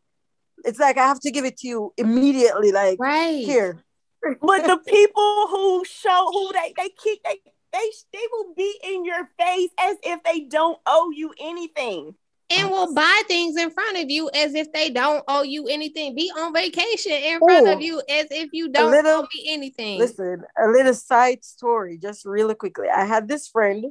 [0.63, 3.43] It's like I have to give it to you immediately, like right.
[3.43, 3.83] here.
[4.39, 7.39] But the people who show who they they keep they
[7.73, 12.13] they they will be in your face as if they don't owe you anything.
[12.51, 16.15] And will buy things in front of you as if they don't owe you anything.
[16.15, 19.99] Be on vacation in front of you as if you don't little- owe me anything.
[19.99, 22.89] Listen, a little side story, just really quickly.
[22.89, 23.85] I had this friend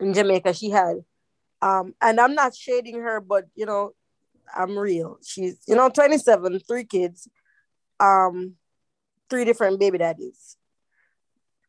[0.00, 0.54] in Jamaica.
[0.54, 1.04] She had,
[1.62, 3.92] um, and I'm not shading her, but you know,
[4.54, 5.18] I'm real.
[5.24, 7.28] She's, you know, 27, three kids,
[8.00, 8.54] um,
[9.28, 10.56] three different baby daddies.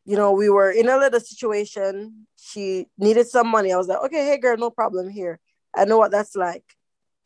[0.06, 2.28] You know, we were in a little situation.
[2.38, 3.74] She needed some money.
[3.74, 5.40] I was like, okay, hey girl, no problem here.
[5.76, 6.64] I know what that's like.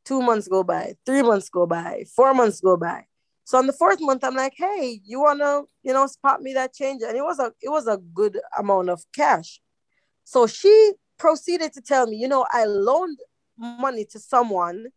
[0.04, 3.06] Two months go by, three months go by, four months go by.
[3.44, 6.74] So on the fourth month, I'm like, hey, you wanna, you know, spot me that
[6.74, 7.02] change?
[7.04, 9.60] And it was a it was a good amount of cash.
[10.24, 13.20] So she proceeded to tell me, you know, I loaned
[13.58, 14.88] money to someone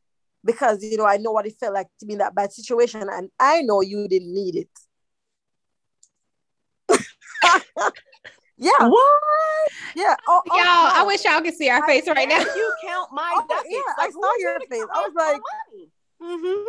[0.45, 3.03] because you know I know what it felt like to be in that bad situation,
[3.11, 4.69] and I know you didn't need it.
[8.57, 9.21] yeah, What?
[9.97, 10.17] yeah.
[10.29, 10.91] Oh, oh, y'all, no.
[10.95, 12.39] I wish y'all could see our face right now.
[12.41, 13.67] You count my Oh, ducats.
[13.71, 14.87] yeah, I saw your face.
[14.95, 15.41] I was like-
[15.73, 15.91] money?
[16.23, 16.65] Mhm.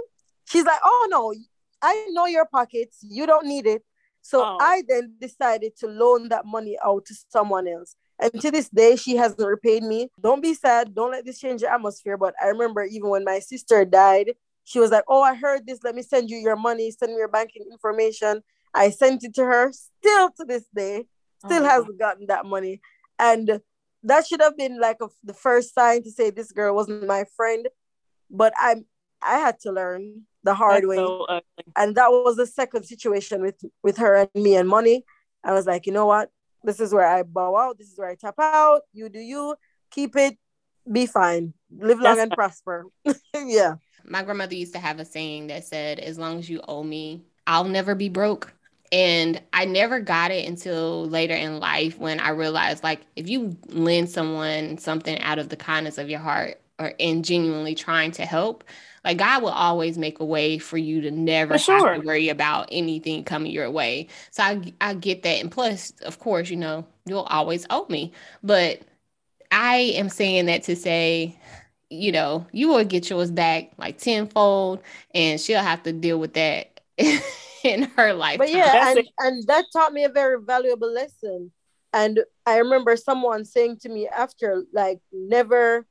[0.48, 1.34] She's like, oh no,
[1.82, 3.00] I know your pockets.
[3.02, 3.84] You don't need it.
[4.22, 4.58] So Oh.
[4.60, 7.96] I then decided to loan that money out to someone else.
[8.20, 10.10] And to this day, she hasn't repaid me.
[10.22, 10.96] Don't be sad.
[10.96, 12.18] Don't let this change the atmosphere.
[12.18, 15.80] But I remember even when my sister died, she was like, Oh, I heard this.
[15.84, 16.92] Let me send you your money.
[16.92, 18.42] Send me your banking information.
[18.74, 19.72] I sent it to her.
[19.74, 21.06] Still to this day,
[21.46, 21.68] still Oh.
[21.70, 22.82] hasn't gotten that money.
[23.20, 23.60] And
[24.04, 27.26] that should have been like a, the first sign to say this girl wasn't my
[27.36, 27.68] friend.
[28.32, 28.84] But I
[29.22, 31.26] I had to learn the hard That's way so
[31.76, 35.04] and that was the second situation with with her and me and money
[35.44, 36.30] i was like you know what
[36.66, 39.56] this is where i bow out this is where i tap out you do you
[39.92, 40.38] keep it
[40.92, 42.86] be fine live long That's and prosper
[43.36, 43.76] yeah
[44.06, 47.24] My grandmother used to have a saying that said, as long as you owe me,
[47.48, 48.54] I'll never be broke.
[48.92, 53.58] And I never got it until later in life when I realized like if you
[53.70, 58.26] lend someone something out of the kindness of your heart or in genuinely trying to
[58.26, 58.64] help,
[59.06, 62.30] like God will always make a way for you to never For have to worry
[62.30, 64.08] about anything coming your way.
[64.32, 65.40] So I I get that.
[65.42, 68.12] And plus, of course, you know, you'll always owe me.
[68.44, 68.82] But
[69.52, 71.38] I am saying that to say,
[71.90, 74.82] you know, you will get yours back like tenfold,
[75.14, 76.82] and she'll have to deal with that
[77.64, 78.38] in her life.
[78.38, 81.52] but yeah and, and that taught me a very valuable lesson
[81.94, 85.86] and i remember someone saying to me after like never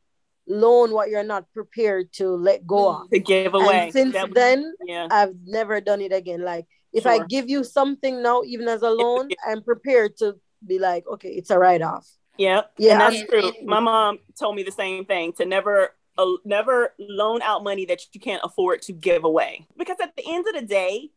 [0.47, 3.85] loan what you're not prepared to let go of to give away.
[3.85, 5.09] and since That was- then yeah.
[5.11, 6.43] I've never done it again.
[6.43, 10.79] Like if I give you something now, even as a loan, I'm prepared to be
[10.79, 12.09] like, okay, it's a write off.
[12.39, 12.73] Yep.
[12.79, 13.53] Yeah, and that's I'm- true.
[13.65, 18.01] My mom told me the same thing to never uh, never loan out money that
[18.13, 19.67] you can't afford to give away.
[19.77, 21.11] Because at the end of the day,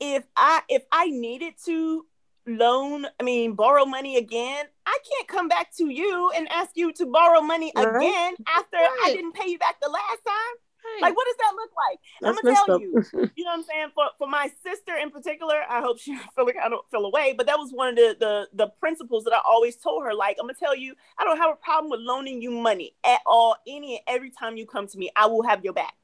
[0.00, 2.04] if I if I needed to
[2.46, 6.92] loan, I mean borrow money again, I can't come back to you and ask you
[6.94, 7.96] to borrow money Right.
[7.96, 10.54] again after I didn't pay you back the last time.
[10.84, 11.02] Right.
[11.02, 11.98] Like what does that look like?
[12.24, 12.80] I'm gonna tell up.
[12.80, 13.30] you.
[13.36, 13.88] You know what I'm saying?
[13.94, 17.34] For for my sister in particular, I hope she feel like I don't feel away.
[17.36, 20.12] But that was one of the the the principles that I always told her.
[20.12, 23.20] Like I'm gonna tell you, I don't have a problem with loaning you money at
[23.24, 23.56] all.
[23.66, 25.94] Any and every time you come to me, I will have your back.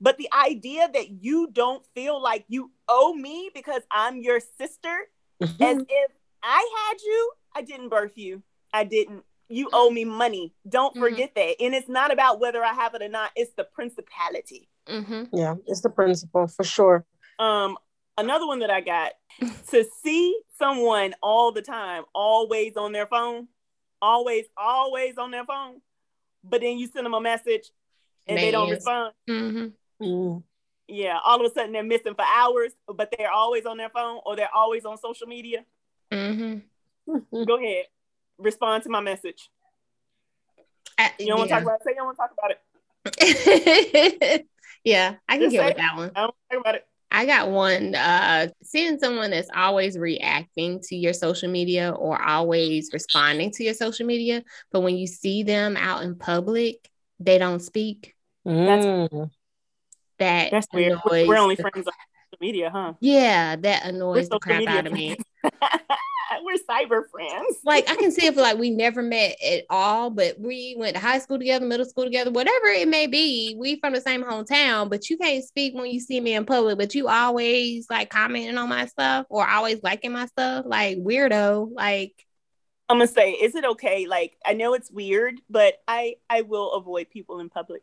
[0.00, 5.08] But the idea that you don't feel like you owe me because I'm your sister,
[5.40, 6.10] as if
[6.42, 8.42] I had you, I didn't birth you.
[8.72, 9.24] I didn't.
[9.48, 10.54] You owe me money.
[10.68, 11.00] Don't Mhm.
[11.00, 11.56] forget that.
[11.60, 13.30] And it's not about whether I have it or not.
[13.36, 14.68] It's the principality.
[14.86, 15.28] Mhm.
[15.32, 17.06] yeah, it's the principle for sure.
[17.38, 17.78] Um,
[18.18, 19.12] another one that I got
[19.68, 23.48] to see someone all the time, always on their phone,
[24.02, 25.80] always, always on their phone,
[26.42, 27.70] but then you send them a message
[28.26, 28.74] and they, They don't answer.
[28.76, 29.14] respond.
[29.28, 29.72] Mhm.
[30.02, 30.42] Mm.
[30.86, 34.20] Yeah, all of a sudden they're missing for hours, but they're always on their phone
[34.26, 35.64] or they're always on social media.
[36.12, 36.62] Mhm.
[37.46, 37.84] Go ahead,
[38.38, 39.48] respond to my message.
[40.98, 41.60] I- You don't want to yeah.
[41.60, 41.84] talk about it?
[41.84, 42.50] Say you don't want to talk about
[44.32, 44.46] it.
[44.84, 45.76] yeah, I can Just get with it.
[45.78, 46.10] that one.
[46.14, 46.86] I don't talk about it.
[47.10, 47.94] I got one.
[47.94, 53.74] Uh, seeing someone that's always reacting to your social media or always responding to your
[53.74, 56.90] social media, but when you see them out in public
[57.20, 58.14] they don't speak.
[58.46, 59.30] Mm.
[60.18, 60.98] That That's weird.
[61.04, 62.94] annoys We're only the- friends on social media, huh?
[63.00, 65.16] Yeah, that annoys the crap media out of me.
[66.44, 67.58] We're cyber friends.
[67.64, 71.00] like I can see if like we never met at all, but we went to
[71.00, 73.56] high school together, middle school together, whatever it may be.
[73.58, 76.78] We from the same hometown, but you can't speak when you see me in public.
[76.78, 81.70] But you always like commenting on my stuff or always liking my stuff, like weirdo.
[81.74, 82.24] Like
[82.88, 84.06] I'm gonna say, is it okay?
[84.06, 87.82] Like, I know it's weird, but I I will avoid people in public.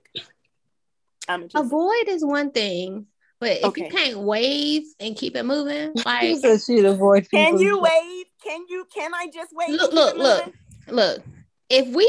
[1.27, 3.07] I'm just avoid is one thing,
[3.41, 7.57] but if you can't wave and keep it moving, She like said she'd avoid Can
[7.57, 8.25] you wave?
[8.43, 8.85] Can you?
[8.93, 9.69] Can I just wave?
[9.69, 10.53] look, look, look,
[10.87, 11.23] look.
[11.71, 12.03] If we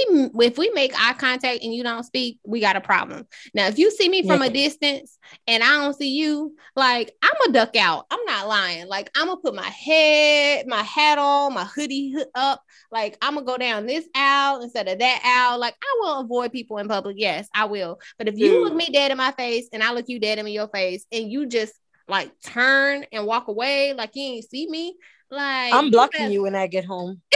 [0.44, 3.27] if we make eye contact and you don't speak, we got a problem.
[3.55, 4.48] Now, if you see me from Yeah.
[4.48, 8.07] a distance and I don't see you, like I'm gonna duck out.
[8.11, 8.88] I'm not lying.
[8.88, 12.62] Like I'm gonna put my head, my hat on, my hoodie up.
[12.90, 15.61] Like I'm gonna go down this aisle instead of that aisle.
[15.61, 17.16] Like I will avoid people in public.
[17.18, 18.01] Yes, I will.
[18.18, 18.62] But if you Dude.
[18.64, 21.31] look me dead in my face and I look you dead in your face and
[21.31, 21.72] you just
[22.09, 24.96] like turn and walk away like you ain't see me,
[25.32, 27.20] like I'm blocking better- you when I get home.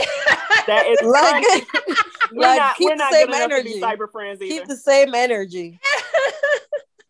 [0.67, 1.95] That is Like, funny.
[2.33, 2.75] We're like, not.
[2.75, 3.73] keep We're the not same good to energy.
[3.75, 4.53] be cyber friends either.
[4.53, 5.79] Keep the same energy.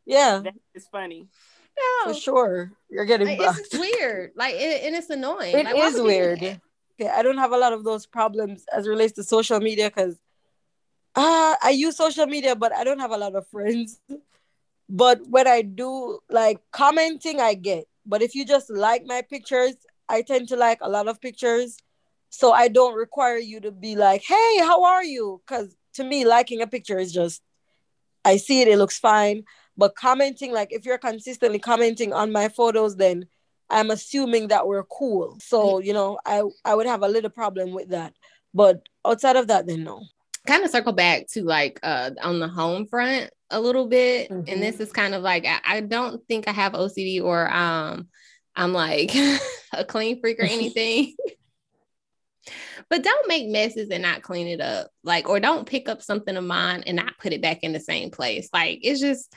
[0.06, 0.42] Yeah,
[0.74, 1.28] it's funny.
[1.78, 2.14] No.
[2.14, 2.72] for sure.
[2.90, 3.60] You're getting Like, blocked.
[3.60, 4.32] it's weird.
[4.38, 5.54] Like, it, and it's annoying.
[5.54, 6.40] It like, is would you do weird.
[6.40, 6.62] that?
[7.02, 9.90] Okay, I don't have a lot of those problems as it relates to social media
[9.90, 10.16] because
[11.16, 14.00] uh, I use social media, but I don't have a lot of friends.
[14.88, 17.86] But when I do like commenting, I get.
[18.06, 19.76] But if you just like my pictures,
[20.10, 21.78] I tend to like a lot of pictures.
[22.30, 25.42] So I don't require you to be like, hey, how are you?
[25.46, 27.42] Because to me, liking a picture is just,
[28.26, 29.44] I see it, it looks fine.
[29.78, 33.28] But commenting, like if you're consistently commenting on my photos, then
[33.70, 35.38] I'm assuming that we're cool.
[35.42, 38.14] So, you know, I, I would have a little problem with that.
[38.54, 40.04] But outside of that, then no.
[40.46, 44.46] Kind of circle back to like uh on the home front a little bit, Mhm.
[44.48, 48.08] and this is kind of like I, I don't think I have OCD or um
[48.58, 49.16] I'm like
[49.74, 51.16] a clean freak or anything.
[52.90, 54.90] but don't make messes and not clean it up.
[55.04, 57.80] Like, or don't pick up something of mine and not put it back in the
[57.80, 58.50] same place.
[58.52, 59.34] Like, it's just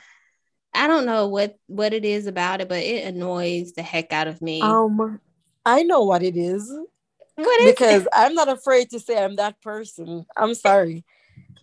[0.73, 4.29] I don't know what what it is about it, but it annoys the heck out
[4.29, 4.63] of me.
[4.63, 5.21] Um,
[5.67, 6.73] I know what it is.
[7.35, 8.09] what is because it?
[8.15, 10.25] I'm not afraid to say I'm that person.
[10.37, 11.05] I'm sorry.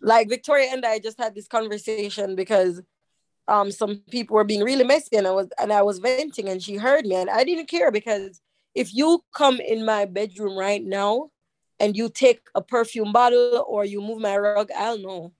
[0.02, 2.82] Like Victoria and I just had this conversation because
[3.48, 6.62] um some people were being really messy and I was and I was venting and
[6.62, 8.42] she heard me and I didn't care because
[8.76, 11.30] if you come in my bedroom right now
[11.80, 15.32] and you take a perfume bottle or you move my rug, I'll know.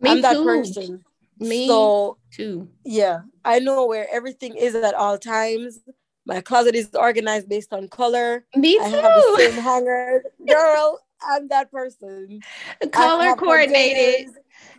[0.00, 1.04] Me I'm that person.
[1.38, 2.68] Me So too.
[2.84, 5.80] yeah, I know where everything is at all times.
[6.26, 8.46] My closet is organized based on color.
[8.56, 8.82] Me too.
[8.82, 9.36] I have the too.
[9.36, 10.22] same hanger.
[10.46, 12.40] Girl, I'm that person.
[12.92, 14.30] Color coordinated.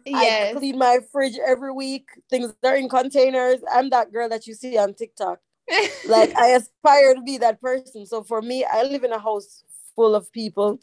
[0.05, 0.55] Yes.
[0.55, 2.07] I clean my fridge every week.
[2.29, 3.59] Things are in containers.
[3.71, 5.39] I'm that girl that you see on TikTok.
[6.07, 8.05] Like I aspire to be that person.
[8.05, 9.63] So for me, I live in a house
[9.95, 10.79] full of people,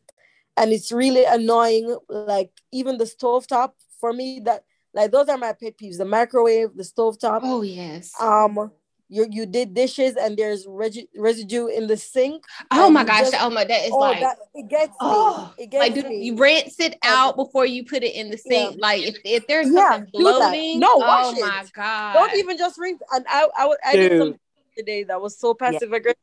[0.57, 1.97] and it's really annoying.
[2.09, 6.71] Like even the stovetop for me, that like those are my pet peeves: the microwave,
[6.75, 7.41] the stovetop.
[7.45, 8.12] oh yes.
[8.21, 8.73] Um,
[9.12, 12.44] you you did dishes and there's regi- residue in the sink.
[12.70, 13.20] oh my gosh.
[13.31, 15.64] just- oh my that is oh, like that it gets oh, me.
[15.64, 16.25] It gets like do me.
[16.25, 18.68] you rinse it oh, out before you put it in the Yeah.
[18.70, 18.81] sink.
[18.81, 20.38] Like if, if there's Yeah, something do that.
[20.38, 20.81] floating.
[20.81, 21.40] No, wash oh it.
[21.40, 22.14] my god.
[22.14, 23.03] Don't even just rinse.
[23.12, 24.18] And I I, would- I did Dude.
[24.18, 24.40] something
[24.77, 26.16] today that was so passive aggressive,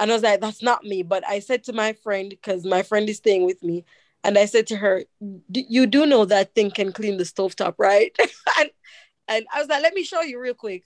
[0.00, 1.02] and I was like, that's not me.
[1.02, 3.84] But I said to my friend because my friend is staying with me,
[4.24, 5.04] and I said to her,
[5.52, 8.16] "D- you do know that thing can clean the stovetop, right?
[8.58, 8.70] and
[9.28, 10.84] and I was like, let me show you real quick.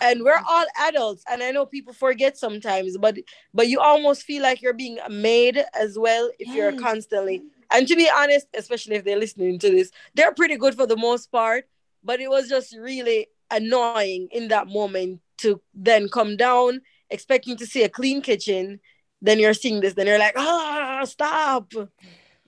[0.00, 3.16] And we're all adults and i know people forget sometimes but
[3.52, 7.94] but you almost feel like you're being made as well if you're constantly and to
[7.94, 11.68] be honest especially if they're listening to this they're pretty good for the most part
[12.02, 17.66] but it was just really annoying in that moment to then come down expecting to
[17.66, 18.80] see a clean kitchen
[19.20, 21.72] then you're seeing this then you're like ah stop.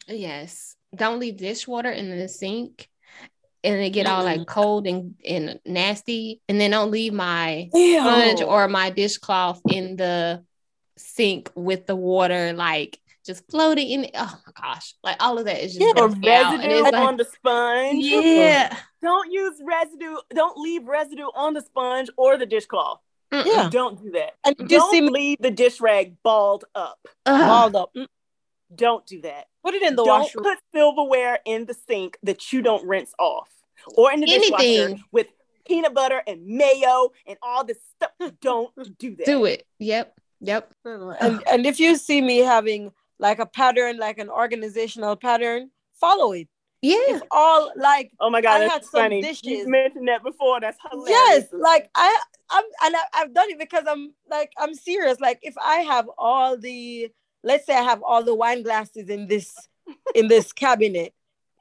[0.06, 0.76] Yes.
[0.94, 2.88] Don't leave dishwater in the sink
[3.74, 6.40] and they get all like cold and, and nasty.
[6.49, 10.42] And then don't leave my sponge or my dishcloth in the
[10.97, 14.11] sink with the water like just floating in.
[14.14, 14.95] Oh my gosh.
[15.05, 16.53] Like all of that is just Yeah, Or grossing me out.
[16.55, 18.05] And residue it's like, on the sponge.
[18.05, 18.76] yeah.
[19.03, 20.16] Don't use residue.
[20.34, 23.01] Don't leave residue on the sponge or the dishcloth.
[23.30, 23.68] Yeah.
[23.70, 24.32] Don't do that.
[24.45, 26.99] and you Don't see me leave the dish rag balled up.
[27.26, 27.47] Ugh.
[27.47, 28.07] balled up Mm,
[28.74, 29.47] Don't do that.
[29.62, 33.12] put it in the don't washroom put silverware in the sink that you don't rinse
[33.18, 33.51] off
[33.97, 35.05] or in the dishwasher Anything.
[35.12, 35.26] with
[35.66, 38.11] peanut butter and mayo and all this stuff.
[38.41, 39.26] Don't do that.
[39.26, 39.66] Do it.
[39.78, 40.14] Yep.
[40.41, 40.70] Yep.
[40.84, 45.68] and and if you see me having like a pattern like an organizational pattern
[46.01, 46.47] follow it
[46.80, 46.95] Yeah.
[47.09, 49.20] It's all like Oh my god, I that's had some funny.
[49.20, 49.43] dishes.
[49.45, 50.61] You mentioned that before.
[50.61, 51.11] That's hilarious.
[51.11, 52.16] yes, like I
[52.51, 55.18] I'm and I, I've done it because I'm like I'm serious.
[55.18, 57.11] Like if I have all the
[57.43, 59.53] let's say I have all the wine glasses in this
[60.14, 61.14] in this cabinet,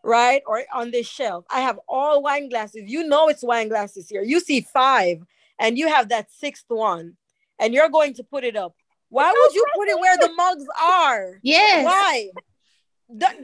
[0.08, 0.42] right?
[0.48, 1.46] Or on this shelf.
[1.52, 2.84] I have all wine glasses.
[2.86, 4.24] You know it's wine glasses here.
[4.24, 5.20] You see five
[5.60, 7.18] and you have that sixth one
[7.60, 8.74] and you're going to put it up.
[9.10, 11.40] Why would you put it where the mugs are?
[11.44, 11.86] Yes.
[11.86, 12.30] Why?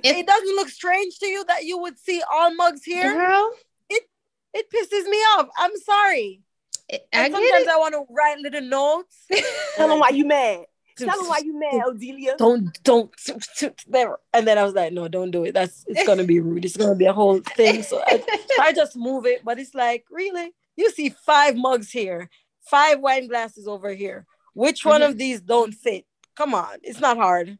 [0.03, 3.13] If- it doesn't look strange to you that you would see all mugs here.
[3.13, 3.51] Girl,
[3.89, 4.03] It
[4.53, 5.47] it pisses me off.
[5.57, 6.41] I'm sorry.
[6.91, 7.69] I And sometimes it.
[7.69, 9.25] I want to write little notes.
[9.75, 10.65] Tell them why you mad.
[10.97, 12.37] Tell them why you mad, Odelia.
[12.37, 13.11] Don't don't
[13.87, 14.17] there.
[14.33, 15.53] And then I was like, no, don't do it.
[15.53, 16.65] That's it's gonna be rude.
[16.65, 17.83] It's gonna be a whole thing.
[17.83, 18.17] So I,
[18.55, 19.43] so I just move it.
[19.43, 20.53] But it's like, really?
[20.75, 22.29] You see five mugs here,
[22.61, 24.25] five wine glasses over here.
[24.53, 25.09] Which one Mhm.
[25.09, 26.05] of these don't fit?
[26.35, 27.57] Come on, it's not hard.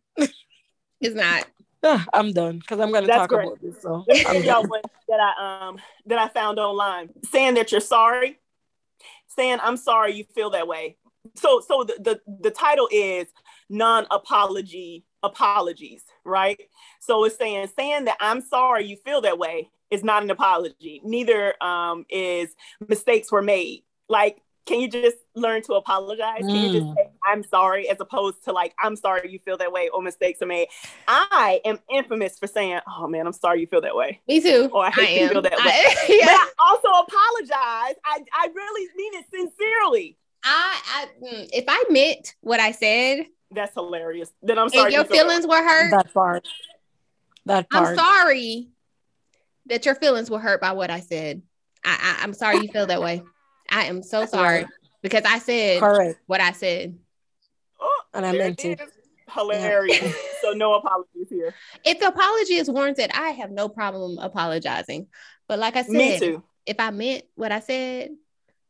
[1.02, 1.46] It's not.
[1.86, 3.46] Ah, I'm done because I'm gonna That's talk great.
[3.46, 3.82] about this.
[3.82, 4.80] So Let me y'all one
[5.10, 8.40] that I um that I found online saying that you're sorry,
[9.28, 10.96] saying I'm sorry you feel that way.
[11.36, 13.28] So so the the, the title is
[13.70, 16.60] non-apology apologies, right?
[17.00, 21.02] So it's saying saying that I'm sorry you feel that way is not an apology.
[21.04, 22.56] Neither um is
[22.88, 23.84] mistakes were made.
[24.10, 26.46] Like can you just learn to apologize?
[26.50, 26.96] Can you just Mm.
[26.96, 30.42] say I'm sorry as opposed to like I'm sorry you feel that way or mistakes
[30.42, 30.68] are made?
[31.08, 34.70] I am infamous for saying, "Oh man, I'm sorry you feel that way." Me too.
[34.74, 35.30] Oh, I hate to am.
[35.32, 35.60] feel that way.
[35.66, 36.30] I, But.
[36.36, 37.96] I also apologize.
[38.06, 40.18] I, I really mean it sincerely.
[40.44, 44.32] I, I mm, if I meant what I said That's hilarious.
[44.42, 44.86] Then I'm sorry.
[44.86, 46.48] and your you feel that feelings were hurt, That part.
[47.46, 48.70] That I'm sorry
[49.68, 51.42] that your feelings were hurt by what I said.
[51.84, 53.22] I, I I'm sorry you feel that way.
[53.70, 54.66] I am so sorry
[55.02, 56.20] because I said Correct.
[56.28, 56.98] what I said.
[57.80, 58.82] Oh, And I meant it it.
[58.82, 58.90] is.
[59.34, 60.16] Hilarious.
[60.42, 61.56] so no apologies here.
[61.86, 65.08] If the apology is warranted, I have no problem apologizing.
[65.48, 66.44] But like I said, Me too.
[66.66, 68.12] if I meant what I said,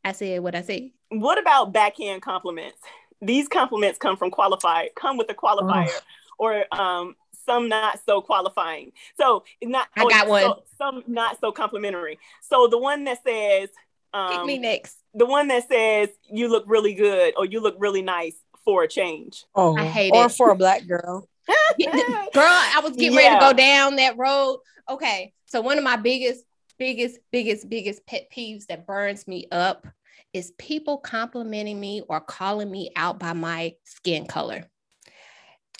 [0.04, 0.92] I said what I said.
[1.20, 2.80] What about backhand compliments?
[3.22, 5.90] These compliments come from qualified, come with a qualifier,
[6.38, 8.92] or um, some not so qualifying.
[9.18, 9.88] So not.
[9.96, 10.42] I got one.
[10.42, 12.20] so- some not so complimentary.
[12.42, 13.70] So the one that says,
[14.14, 14.98] Pick um, me next.
[15.14, 18.36] the one that says you look really good or you look really nice
[18.66, 19.46] for a change.
[19.56, 20.32] Oh, I hate or it.
[20.34, 21.28] for a black girl.
[21.78, 24.60] Girl, I was getting ready to go down that road.
[24.90, 26.46] Okay, so one of my biggest,
[26.78, 29.86] biggest, biggest, biggest pet peeves that burns me up
[30.34, 34.66] is people complimenting me or calling me out by my skin color.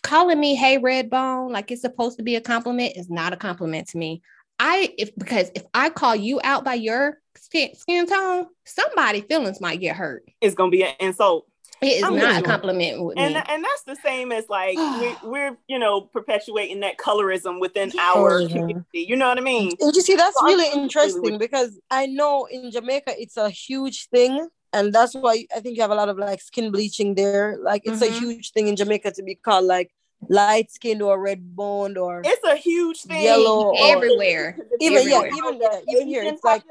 [0.04, 3.38] Calling me "Hey red bone" like it's supposed to be a compliment is not a
[3.38, 4.22] compliment to me.
[4.60, 9.60] I if because if I call you out by your skin, skin tone, somebody feelings
[9.60, 10.24] might get hurt.
[10.42, 11.48] It's gonna be an insult.
[11.82, 13.42] It is I'm not with a compliment with and me.
[13.50, 18.40] and that's the same as like we, we're you know perpetuating that colorism within our
[18.48, 21.40] community you know what i mean And you see, that's So I'm really interesting with-
[21.40, 24.48] because I know in Jamaica it's a huge thing.
[24.76, 27.58] And that's why I think you have a lot of like skin bleaching there.
[27.62, 28.20] Like it's a Mhm.
[28.20, 29.92] huge thing in Jamaica to be called like
[30.30, 34.58] light skinned or red boned or it's a huge thing Yellow or- Everywhere.
[34.80, 36.64] even yeah, even there, even here, it's like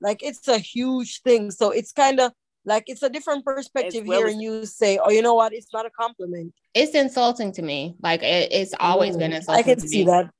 [0.00, 1.50] like it's a huge thing.
[1.50, 2.30] So it's kind of
[2.64, 5.52] like it's a different perspective well here, as- and you say, "Oh, you know what?
[5.52, 7.94] It's not a compliment." it's insulting to me.
[8.02, 9.60] Like it, it's always been Mm, insulting.
[9.60, 10.04] I can to see me.
[10.04, 10.30] that.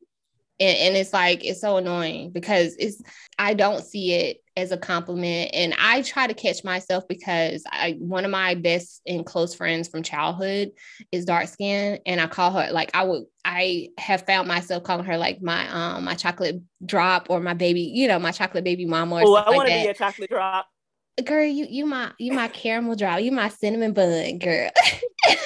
[0.60, 3.02] And, and it's like it's so annoying because it's
[3.38, 7.96] I don't see it as a compliment, and I try to catch myself because I
[7.98, 10.70] one of my best and close friends from childhood
[11.10, 15.04] is dark skin, and I call her like I would I have found myself calling
[15.06, 18.86] her like my um my chocolate drop or my baby, you know, my chocolate baby
[18.86, 19.82] mama or oh i like want to that.
[19.82, 20.66] be a chocolate drop
[21.22, 24.70] girl, you you my you my caramel drop, you my cinnamon bun, girl.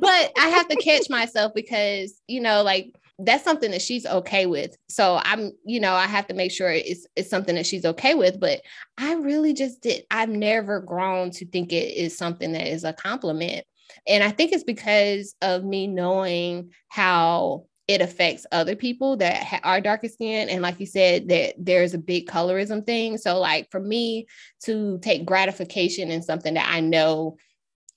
[0.00, 4.46] but I have to catch myself because you know, like that's something that she's okay
[4.46, 4.76] with.
[4.88, 8.14] So I'm, you know, I have to make sure it's it's something that she's okay
[8.14, 8.38] with.
[8.38, 8.60] But
[8.96, 10.04] I really just did.
[10.10, 13.64] I've never grown to think it is something that is a compliment,
[14.06, 19.60] and I think it's because of me knowing how it affects other people that ha-
[19.64, 23.16] are darker skin and like you said that there's a big colorism thing.
[23.16, 24.26] So like for me
[24.64, 27.36] to take gratification in something that i know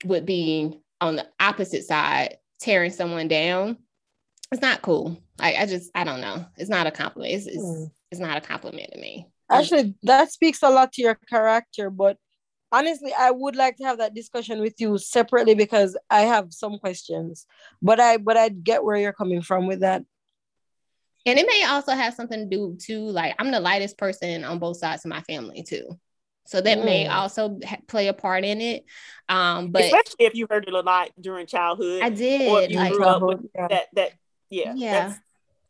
[0.04, 3.76] would be on the opposite side tearing someone down
[4.52, 5.18] it's not cool.
[5.40, 6.44] I, I just i don't know.
[6.58, 7.32] It's not a compliment.
[7.34, 7.84] It's, it's, Hmm.
[8.10, 9.26] it's not a compliment to me.
[9.50, 12.18] Actually, that speaks a lot to your character, but
[12.72, 16.78] honestly, I would like to have that discussion with you separately because I have some
[16.78, 17.46] questions.
[17.82, 20.02] But I but I get where you're coming from with that.
[21.24, 24.58] and it may also have something to do too like i'm the lightest person on
[24.58, 25.86] both sides of my family too
[26.46, 27.14] so that may Mm.
[27.14, 28.84] also ha- play a part in it
[29.28, 32.70] um but especially if you heard it a lot during childhood i or did if
[32.72, 33.68] you like grew up with Yeah.
[33.68, 34.10] that that
[34.50, 34.92] yeah Yeah.
[35.08, 35.20] that's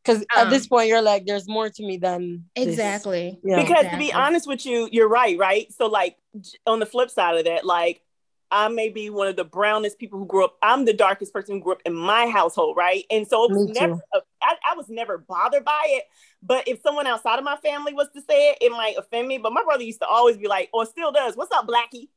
[0.03, 2.23] Because at Um, this point, you're like, there's more to me than
[2.57, 2.67] this.
[2.67, 3.39] Exactly.
[3.45, 3.63] Yeah.
[3.63, 5.71] because to be honest with you, you're right, right?
[5.79, 6.22] So like j-
[6.67, 8.03] on the flip side of that, like
[8.51, 10.57] I may be one of the brownest people who grew up.
[10.63, 13.05] I'm the darkest person who grew up in my household, right?
[13.11, 14.21] And so it was Me never, too.
[14.43, 16.05] I, I was never bothered by it.
[16.43, 19.39] But if someone outside of my family was to say it, it might offend me.
[19.39, 22.09] But my brother used to always be like, or still does, "What's up, Blackie?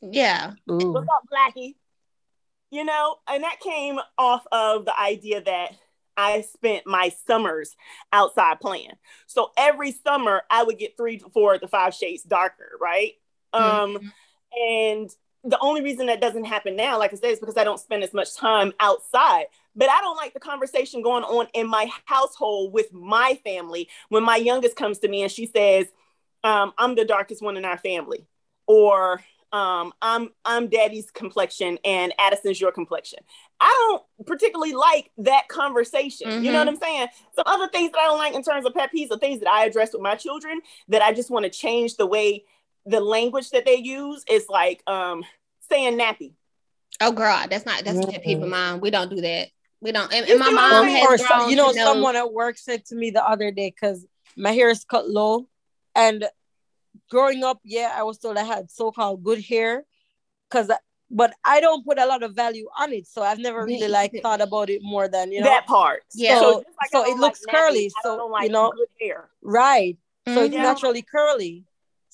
[0.00, 0.52] Yeah.
[0.70, 0.92] Ooh.
[0.92, 1.74] What's up, Blackie?"
[2.70, 5.72] You know, and that came off of the idea that
[6.16, 7.74] I spent my summers
[8.12, 8.94] outside playing.
[9.26, 13.12] So every summer I would get three to four to five shades darker, right?
[13.52, 14.12] Um, Mhm.
[14.52, 15.10] and
[15.44, 18.04] the only reason that doesn't happen now, like I said, is because I don't spend
[18.04, 19.46] as much time outside.
[19.74, 24.22] But I don't like the conversation going on in my household with my family when
[24.22, 25.86] my youngest comes to me and she says,
[26.44, 28.26] um, "I'm the darkest one in our family,"
[28.66, 29.22] or
[29.52, 33.20] um, "I'm I'm Daddy's complexion and Addison's your complexion."
[33.60, 36.28] I don't particularly like that conversation.
[36.38, 36.66] You know Mhm.
[36.66, 37.08] what I'm saying?
[37.34, 39.48] Some other things that I don't like in terms of pet peeves are things that
[39.48, 42.44] I address with my children that I just want to change the way
[42.86, 45.24] the language that they use is like um
[45.68, 46.32] saying nappy.
[47.00, 48.80] Oh, girl, that's not that's a pet peeve of Mm.
[48.80, 49.48] We don't do that.
[49.80, 50.12] We don't.
[50.12, 51.84] And, and my see what I'm mom has Or so- you know, know.
[51.84, 54.06] someone at work said to me the other day because
[54.36, 55.48] my hair is cut low,
[55.94, 56.24] and
[57.10, 59.84] growing up, yeah, I was told I had so-called good hair,
[60.48, 60.70] because
[61.10, 64.12] but I don't put a lot of value on it, so I've never really like
[64.22, 65.46] thought about it more than you know.
[65.46, 66.04] that part.
[66.14, 66.38] Yeah.
[66.40, 68.48] So- just like so it don't looks like nappy, curly, I so, don't like you
[68.50, 69.28] know- good hair.
[69.42, 69.98] Right.
[70.28, 70.62] So it's Mhm.
[70.62, 71.64] naturally curly.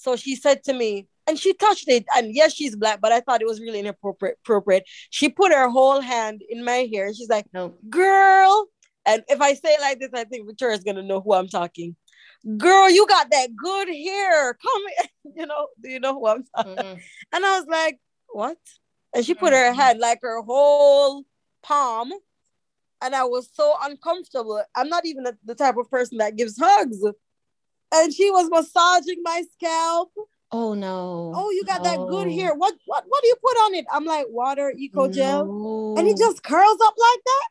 [0.00, 3.18] So she said to me, and she touched it, and yes, she's black, but I
[3.20, 4.36] thought it was really inappropriate.
[4.44, 4.84] Appropriate.
[5.10, 7.06] She put her whole hand in my hair.
[7.06, 7.76] and She's like, Nope.
[7.90, 8.66] "Girl,"
[9.04, 11.96] and if I say it like this, I think Victoria's gonna know who I'm talking.
[12.56, 14.54] Girl, you got that good hair.
[14.54, 16.76] Come, here." you know, do you know who I'm talking?
[16.76, 17.00] Mhm.
[17.32, 18.58] And I was like, "What?"
[19.14, 21.24] And she put her hand like her whole
[21.62, 22.12] palm,
[23.02, 24.62] and I was so uncomfortable.
[24.76, 26.98] I'm not even the- the type of person that gives hugs.
[27.94, 30.12] And she was massaging my scalp.
[30.50, 31.32] Oh no.
[31.34, 32.34] Oh, you got that good No.
[32.34, 32.54] hair.
[32.54, 33.86] What what what do you put on it?
[33.92, 35.44] I'm like, water, eco gel.
[35.46, 35.94] No.
[35.98, 37.48] And it just curls up like that.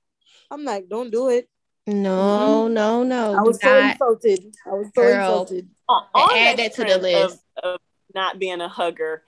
[0.51, 1.49] I'm like, don't do it.
[1.85, 2.73] no, mm-hmm.
[2.73, 3.37] no, no.
[3.37, 4.55] I was do so insulted.
[4.65, 5.13] I was so Girl.
[5.25, 5.69] insulted.
[5.89, 7.39] On, And on add that to the list.
[7.63, 7.79] Of, of
[8.15, 9.23] not being a hugger.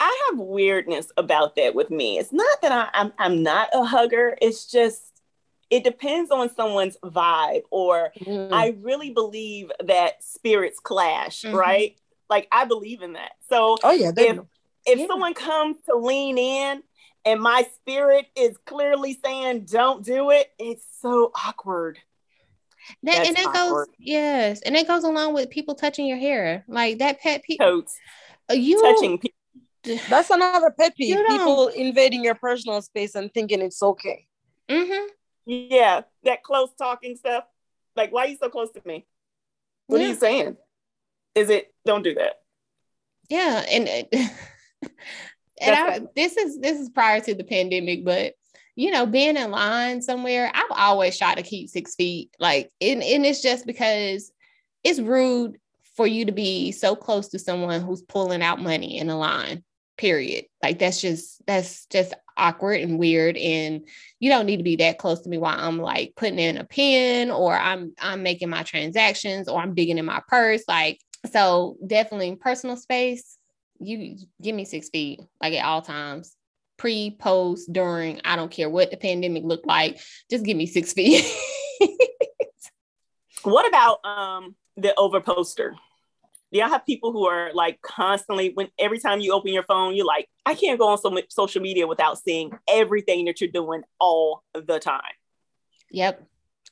[0.00, 2.18] I have weirdness about that with me.
[2.18, 4.36] It's not that I, I'm I'm not a hugger.
[4.42, 5.00] It's just
[5.74, 8.52] it depends on someone's vibe or Mm.
[8.52, 11.54] I really believe that spirits clash, Mhm.
[11.54, 11.98] right?
[12.30, 13.32] Like I believe in that.
[13.50, 14.48] So oh yeah, if definitely.
[14.86, 15.06] if Yeah.
[15.08, 16.82] someone comes to lean in
[17.24, 21.98] and my spirit is clearly saying don't do it, it's so awkward.
[23.02, 26.64] That, and That's that goes, yes, and it goes along with people touching your hair,
[26.68, 27.58] like that pet peeve.
[27.58, 27.96] Totes
[28.50, 29.34] You touching people.
[30.08, 31.16] That's another pet peeve.
[31.28, 34.26] People invading your personal space and thinking it's okay.
[34.68, 35.06] Mm-hmm.
[35.46, 37.44] Yeah, that close talking stuff.
[37.96, 39.06] Like, why are you so close to me?
[39.86, 40.56] What are you saying?
[41.34, 42.40] Is it don't do that?
[43.28, 44.30] Yeah, and and
[45.62, 48.34] I, this is this is prior to the pandemic, but
[48.76, 52.30] you know, being in line somewhere, I've always tried to keep six feet.
[52.40, 54.32] Like, and, and it's just because
[54.82, 55.58] it's rude
[55.96, 59.62] for you to be so close to someone who's pulling out money in a line.
[59.96, 60.46] Period.
[60.62, 63.36] Like that's just that's just awkward and weird.
[63.36, 63.86] And
[64.20, 66.64] you don't need to be that close to me while I'm like putting in a
[66.64, 70.62] pin or I'm I'm making my transactions or I'm digging in my purse.
[70.68, 73.38] Like so, definitely personal space.
[73.80, 76.36] You give me six feet, like at all times,
[76.76, 78.20] pre, post, during.
[78.24, 80.00] I don't care what the pandemic looked like.
[80.30, 81.24] Just give me six feet.
[83.44, 85.76] What about um the over poster?
[86.54, 89.96] Do y'all have people who are like constantly when every time you open your phone,
[89.96, 93.50] you're like, I can't go on so much social media without seeing everything that you're
[93.50, 95.02] doing all the time.
[95.90, 96.22] yep.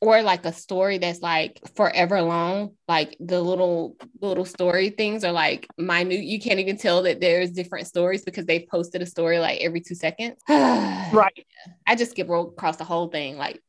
[0.01, 2.77] Or like a story that's like forever long.
[2.87, 6.21] Like the little little story things are like minute.
[6.21, 9.81] You can't even tell that there's different stories because they've posted a story like every
[9.81, 10.41] two seconds.
[10.49, 11.45] Right.
[11.89, 13.37] I just skip across the whole thing.
[13.37, 13.61] Like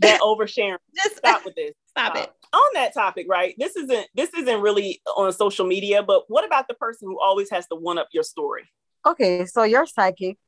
[0.00, 0.78] That oversharing.
[0.96, 1.72] just Stop with this.
[1.90, 2.32] stop it.
[2.52, 3.54] On that topic, right?
[3.58, 7.50] This isn't this isn't really on social media, but what about the person who always
[7.50, 8.64] has to one up your story?
[9.06, 10.38] Okay, so you're psychic.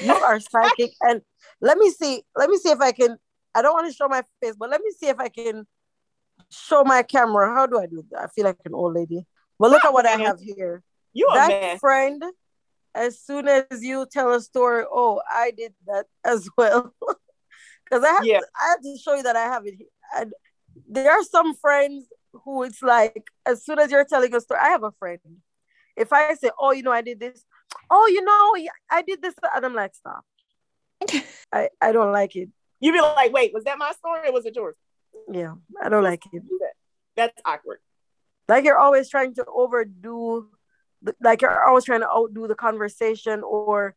[0.00, 1.22] You are psychic, and
[1.60, 2.22] let me see.
[2.36, 3.16] Let me see if I can.
[3.54, 5.66] I don't want to show my face, but let me see if I can
[6.50, 7.52] show my camera.
[7.54, 8.22] How do I do that?
[8.22, 9.26] I feel like an old lady.
[9.58, 10.82] But look at what I have here.
[11.12, 11.80] You that mess.
[11.80, 12.22] friend.
[12.94, 16.94] As soon as you tell a story, oh, I did that as well.
[17.84, 18.38] Because I have, Yeah.
[18.38, 19.74] to, I have to show you that I have it.
[19.76, 19.88] here.
[20.88, 24.68] There are some friends who it's like, as soon as you're telling a story, I
[24.70, 25.20] have a friend.
[25.96, 27.44] If I say, oh, you know, I did this,
[27.90, 30.24] oh, you know, I did this, and I'm like, stop.
[31.52, 32.48] I, I don't like it.
[32.80, 34.76] You be like, wait, was that my story or was it yours?
[35.30, 36.42] Yeah, I don't like it.
[37.16, 37.78] That's awkward.
[38.48, 40.48] Like you're always trying to overdo,
[41.20, 43.94] like you're always trying to outdo the conversation, or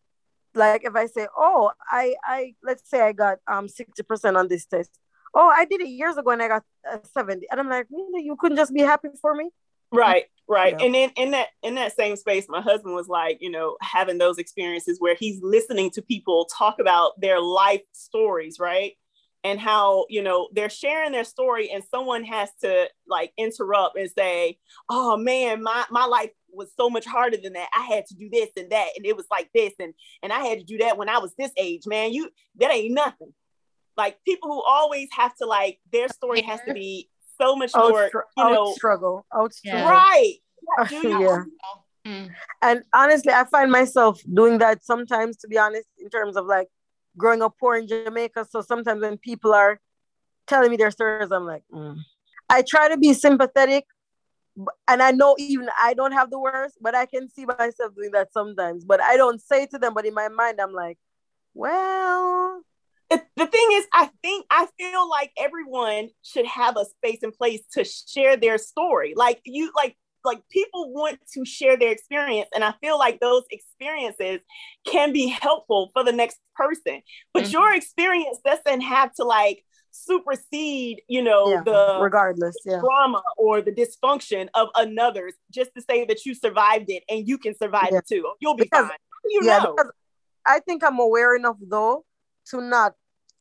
[0.54, 4.48] like if I say, "Oh, I, I, let's say I got um sixty percent on
[4.48, 4.92] this test.
[5.34, 8.24] Oh, I did it years ago and I got uh, seventy, and I'm like, really?
[8.24, 9.50] You couldn't just be happy for me?
[9.92, 10.76] Right, right.
[10.78, 10.86] Yeah.
[10.86, 14.18] And then in that in that same space, my husband was like, you know, having
[14.18, 18.94] those experiences where he's listening to people talk about their life stories, right?
[19.44, 24.10] And how, you know, they're sharing their story and someone has to like interrupt and
[24.10, 24.58] say,
[24.90, 27.70] "Oh man, my my life was so much harder than that.
[27.76, 30.46] I had to do this and that and it was like this and and I
[30.46, 32.14] had to do that when I was this age, man.
[32.14, 32.30] You
[32.60, 33.34] that ain't nothing."
[33.96, 37.90] Like people who always have to like their story has to be so much Out,
[37.90, 39.72] more, you know, struggle, out Yeah.
[39.72, 39.90] struggle.
[39.90, 40.36] right.
[40.90, 41.44] Do Yeah.
[42.06, 42.32] Mm.
[42.62, 46.68] And honestly, I find myself doing that sometimes, to be honest, in terms of like
[47.18, 48.48] growing up poor in Jamaica.
[48.50, 49.80] So sometimes when people are
[50.48, 51.98] telling me their stories, I'm like, mm.
[52.50, 53.86] I try to be sympathetic.
[54.88, 58.12] And I know even I don't have the words, but I can see myself doing
[58.12, 58.86] that sometimes.
[58.86, 60.98] But I don't say it to them, but in my mind, I'm like,
[61.54, 62.62] well,
[63.10, 67.34] the, the thing is, I think I feel like everyone should have a space and
[67.34, 69.14] place to share their story.
[69.16, 69.96] Like you, like
[70.26, 74.40] like people want to share their experience, and I feel like those experiences
[74.88, 77.02] can be helpful for the next person.
[77.34, 77.52] But Mhm.
[77.54, 82.80] your experience doesn't have to like supersede, you know, yeah, the regardless, yeah.
[82.80, 87.38] trauma or the dysfunction of another's, just to say that you survived it and you
[87.38, 88.00] can survive Yeah.
[88.00, 88.32] it too.
[88.40, 88.98] You'll be Because- fine.
[89.26, 89.76] You yeah, know.
[90.46, 92.06] I think I'm aware enough though
[92.52, 92.94] to not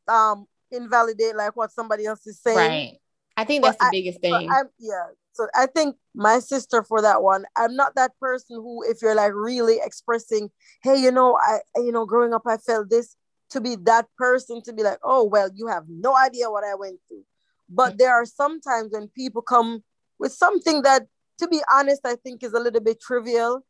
[0.07, 2.57] um invalidate like what somebody else is saying.
[2.57, 2.97] Right.
[3.37, 4.49] I think But that's the I- biggest thing.
[4.51, 5.07] I'm yeah.
[5.33, 7.45] So I think my sister for that one.
[7.55, 10.51] I'm not that person who, if you're like really expressing,
[10.83, 13.15] hey, you know, I, you know, growing up, I felt this.
[13.49, 16.73] To be that person to be like, oh well, you have no idea what I
[16.73, 17.23] went through.
[17.69, 19.83] But there are some times when people come
[20.17, 21.05] with something that,
[21.37, 23.63] to be honest, I think is a little bit trivial.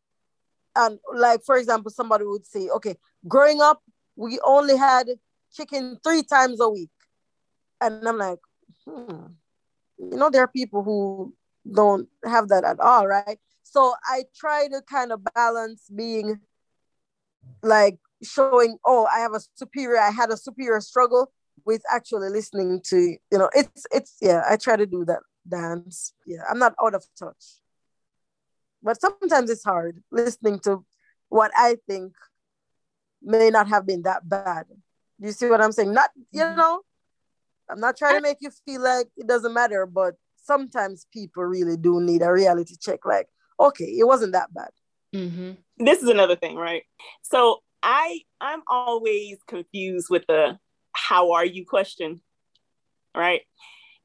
[0.74, 2.96] And like, for example, somebody would say, okay,
[3.28, 3.82] growing up,
[4.16, 5.07] we only had
[5.53, 6.89] chicken three times a week.
[7.82, 8.39] And I'm like,
[8.86, 9.28] hmm.
[9.97, 11.34] You know, there are people who
[11.72, 13.39] don't have that at all, right?
[13.64, 16.41] So I try to kind of balance being
[17.61, 21.32] like showing, oh, I have a superior, I had a superior struggle
[21.66, 26.14] with actually listening to, you know, it's it's yeah, I try to do that dance.
[26.26, 27.59] Yeah, I'm not out of touch.
[28.82, 30.86] But sometimes it's hard listening to
[31.30, 32.14] what I think
[33.24, 34.65] may not have been that bad.
[35.19, 35.93] You see what I'm saying?
[35.93, 36.57] Not, you Mhm.
[36.57, 36.82] know,
[37.69, 41.78] I'm not trying to make you feel like it doesn't matter, but sometimes people really
[41.78, 43.05] do need a reality check.
[43.05, 44.69] Like, okay, it wasn't that bad.
[45.13, 46.84] hmm this is another thing, right?
[47.24, 50.59] So I I'm always confused with the
[50.93, 52.21] how are you question,
[53.15, 53.41] right?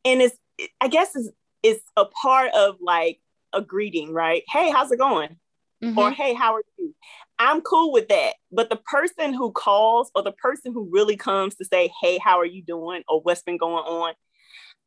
[0.04, 0.36] And it's
[0.80, 1.28] I guess it's
[1.62, 3.20] it's a part of like
[3.52, 4.42] a greeting, right?
[4.48, 5.36] Hey, how's it going?
[5.82, 5.98] Mm-hmm.
[5.98, 6.94] Or hey, how are you?
[7.39, 8.34] I'm cool with that.
[8.51, 12.39] But the person who calls or the person who really comes to say, hey, how
[12.39, 13.03] are you doing?
[13.09, 14.14] Or what's been going on?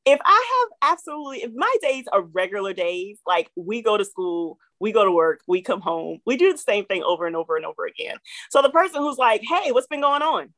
[0.04, 4.58] If I have absolutely, if my days are regular days, like we go to school,
[4.80, 7.56] we go to work, we come home, we do the same thing over and over
[7.56, 8.18] and over again.
[8.50, 10.54] So the person who's like, hey, what's been going on?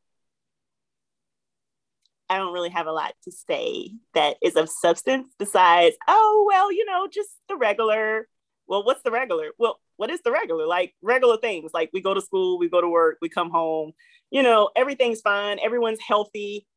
[2.29, 6.71] I don't really have a lot to say that is of substance besides, oh, well,
[6.71, 8.29] you know, just the regular.
[8.65, 9.49] Well, what's the regular?
[9.59, 10.65] Well, what is the regular?
[10.65, 11.71] Like regular things.
[11.73, 13.93] Like we go to school, we go to work, we come home,
[14.31, 16.67] you know, everything's fine, everyone's healthy.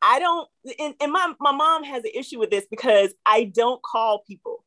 [0.00, 0.48] I don't,
[0.78, 4.64] and, and my, my mom has an issue with this because I don't call people.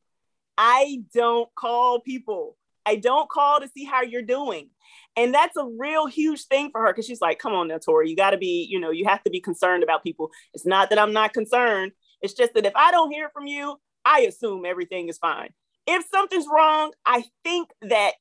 [0.58, 2.56] I don't call people.
[2.84, 4.70] I don't call to see how you're doing.
[5.16, 8.10] And that's a real huge thing for her because she's like, come on now, Tori,
[8.10, 10.30] you got to be, you know, you have to be concerned about people.
[10.52, 11.92] It's not that I'm not concerned.
[12.20, 15.50] It's just that if I don't hear from you, I assume everything is fine.
[15.86, 18.12] If something's wrong, I think that,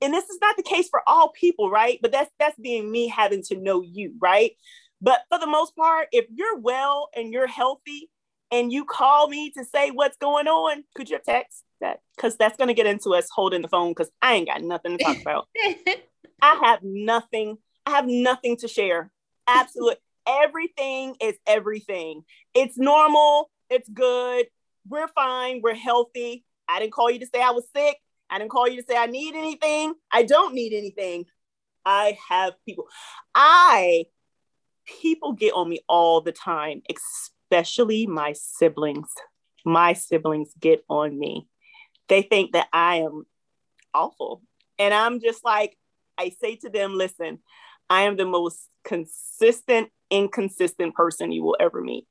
[0.00, 1.98] and this is not the case for all people, right?
[2.00, 4.52] But that's that's being me having to know you, right?
[5.00, 8.10] But for the most part, if you're well and you're healthy
[8.50, 12.00] and you call me to say what's going on, could you text that?
[12.16, 14.96] Because that's going to get into us holding the phone because I ain't got nothing
[14.96, 15.48] to talk about.
[16.42, 17.58] I have nothing.
[17.86, 19.10] I have nothing to share.
[19.46, 19.96] Absolutely.
[20.26, 22.22] everything is everything.
[22.54, 23.50] It's normal.
[23.70, 24.46] It's good.
[24.88, 25.60] We're fine.
[25.62, 26.44] We're healthy.
[26.68, 27.96] I didn't call you to say I was sick.
[28.30, 29.94] I didn't call you to say I need anything.
[30.12, 31.24] I don't need anything.
[31.84, 32.86] I have people.
[33.34, 34.04] I
[35.02, 39.08] people get on me all the time, especially my siblings.
[39.64, 41.46] My siblings get on me.
[42.08, 43.24] They think that I am
[43.94, 44.42] awful.
[44.78, 45.76] And I'm just like,
[46.16, 47.40] I say to them, listen,
[47.90, 52.06] I am the most consistent, inconsistent person you will ever meet.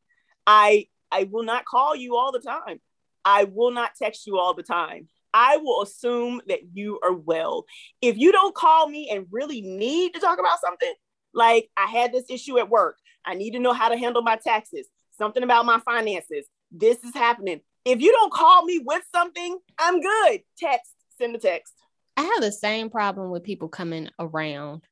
[0.45, 2.79] I I will not call you all the time.
[3.27, 5.09] I will not text you all the time.
[5.33, 7.65] I will assume that you are well.
[8.01, 10.93] If you don't call me and really need to talk about something,
[11.33, 14.37] like I had this issue at work, I need to know how to handle my
[14.37, 17.59] taxes, something about my finances, this is happening.
[17.83, 20.41] If you don't call me with something, I'm good.
[20.57, 21.73] Text, send a text.
[22.15, 24.83] I have the same problem with people coming around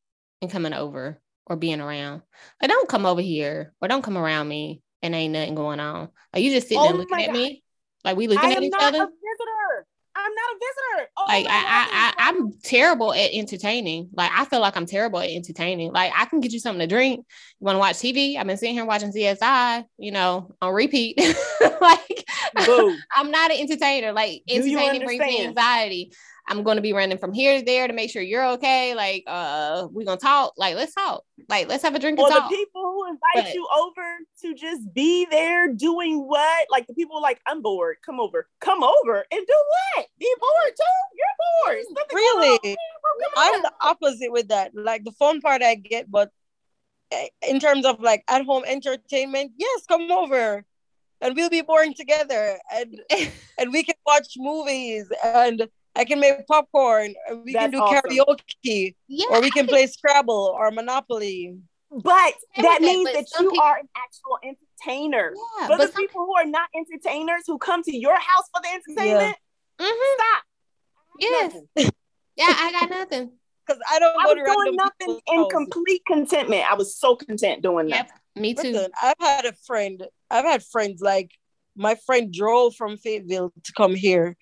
[0.42, 2.22] and coming over or being around.
[2.62, 6.10] Like, don't come over here or don't come around me and ain't nothing going on.
[6.34, 7.34] Are you just sitting Oh there looking at God.
[7.34, 7.64] me?
[8.06, 9.04] Like we looking I at am each not other?
[9.04, 9.88] a visitor.
[10.18, 11.12] I'm not a visitor.
[11.18, 14.10] Oh like I, I, I, I'm terrible at entertaining.
[14.14, 15.92] Like I feel like I'm terrible at entertaining.
[15.92, 17.26] Like I can get you something to drink.
[17.60, 18.38] You want to watch TV?
[18.38, 21.18] I've been sitting here watching CSI, you know, on repeat.
[21.82, 22.26] like
[22.66, 22.96] Boo.
[23.16, 24.14] I'm not an entertainer.
[24.14, 26.14] Like entertaining brings me anxiety.
[26.48, 28.94] I'm going to be running from here to there to make sure you're okay.
[28.94, 30.54] Like, uh, we're gonna talk.
[30.58, 31.24] Like, let's talk.
[31.50, 34.54] Like, let's have a drink and Or the people who invite But- you over to
[34.54, 36.68] just be there doing what?
[36.70, 37.98] Like the people like, I'm bored.
[38.06, 38.48] Come over.
[38.62, 39.64] Come over and do
[39.96, 40.08] what?
[40.20, 41.18] Be bored too?
[41.18, 41.28] You're
[41.66, 41.78] bored.
[41.80, 42.60] It's nothing going on.
[42.64, 42.78] Really?
[43.38, 44.72] I'm the opposite with that.
[44.76, 46.32] Like the fun part I get, but
[47.12, 50.64] eh, in terms of like at home entertainment, yes, come over
[51.22, 53.02] and we'll be boring together and
[53.58, 58.10] and we can watch movies and I can make popcorn and we can do awesome.
[58.12, 59.28] karaoke yeah.
[59.32, 61.58] or we can play Scrabble or Monopoly.
[61.92, 65.34] But that get that, means but that you people- are an actual entertainer.
[65.60, 68.50] Yeah, For but the some, people who are not entertainers who come to your house
[68.54, 69.38] for the entertainment,
[69.80, 70.16] Mhm.
[70.16, 70.44] stop.
[71.20, 71.54] yes,
[72.36, 73.32] yeah, I got nothing.
[73.68, 75.52] Because I don't I go was to random doing nothing in houses.
[75.52, 76.72] complete contentment.
[76.72, 78.40] I was so content doing Yep, that.
[78.40, 78.72] me too.
[78.74, 81.32] Listen, I've had a friend, I've had friends like
[81.76, 84.38] my friend drove from Fayetteville to come here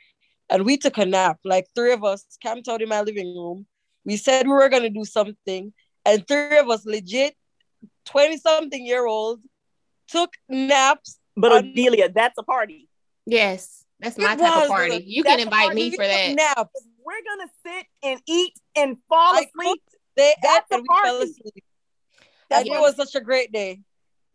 [0.54, 1.40] and we took a nap.
[1.44, 3.66] Like three of us camped out in my living room.
[4.06, 5.74] We said we were going to do something,
[6.06, 7.36] and three of us, legit
[8.06, 9.46] 20 something year olds,
[10.08, 11.20] took naps.
[11.36, 12.88] But Um, Adelia, that's a party.
[13.26, 15.04] Yes, that's my It type was, of party.
[15.08, 16.36] You can invite me for that.
[16.36, 16.86] Naps.
[17.04, 19.82] We're gonna sit and eat and fall I asleep.
[20.16, 21.32] They That's ate a and we fell party.
[21.32, 21.64] asleep.
[22.52, 22.78] And Yeah.
[22.78, 23.82] it was such a great day.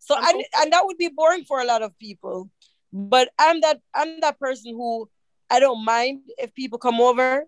[0.00, 2.50] So I'm and, and that would be boring for a lot of people.
[2.92, 5.08] But I'm that I'm that person who
[5.50, 7.44] I don't mind if people come over.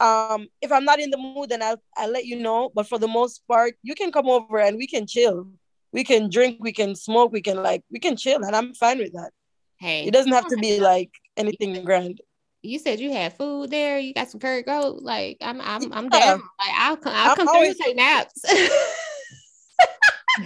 [0.00, 2.70] Um, if I'm not in the mood, then I'll I'll let you know.
[2.74, 5.46] But for the most part, you can come over and we can chill.
[5.92, 8.98] We can drink, we can smoke, we can like we can chill, and I'm fine
[8.98, 9.30] with that.
[9.78, 12.20] Hey, It doesn't have to be like anything grand.
[12.62, 13.98] you said you had food there.
[13.98, 15.02] You got some curry goat.
[15.02, 16.20] Like I'm, I'm, I'm Yeah.
[16.20, 16.42] down.
[16.58, 18.42] Like I'll come, I'll I'm come through and take naps.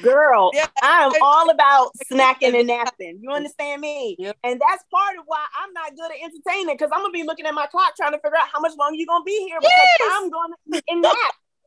[0.03, 3.19] Girl, Yeah, I'm all about snacking and napping.
[3.23, 4.17] You understand me?
[4.19, 4.37] Yep.
[4.43, 7.47] And that's part of why I'm not good at entertaining because I'm gonna be looking
[7.47, 9.73] at my clock trying to figure out how much longer you're gonna be here because
[10.01, 10.11] Yes.
[10.15, 10.55] I'm gonna
[10.89, 11.15] and nap.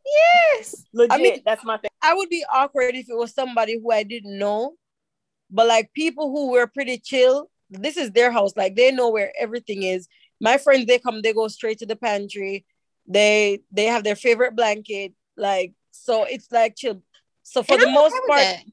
[0.06, 0.86] yes.
[0.94, 1.90] Legit, mean- that's my thing.
[2.02, 4.76] I would be awkward if it was somebody who I didn't know,
[5.52, 8.54] but like people who were pretty chill, this is their house.
[8.56, 10.08] Like they know where everything is.
[10.42, 12.66] My friends, they come, they go straight to the pantry.
[13.08, 15.14] They they have their favorite blanket.
[15.38, 17.02] Like so, it's like chill.
[17.50, 18.64] So for And the I'm most okay part, that.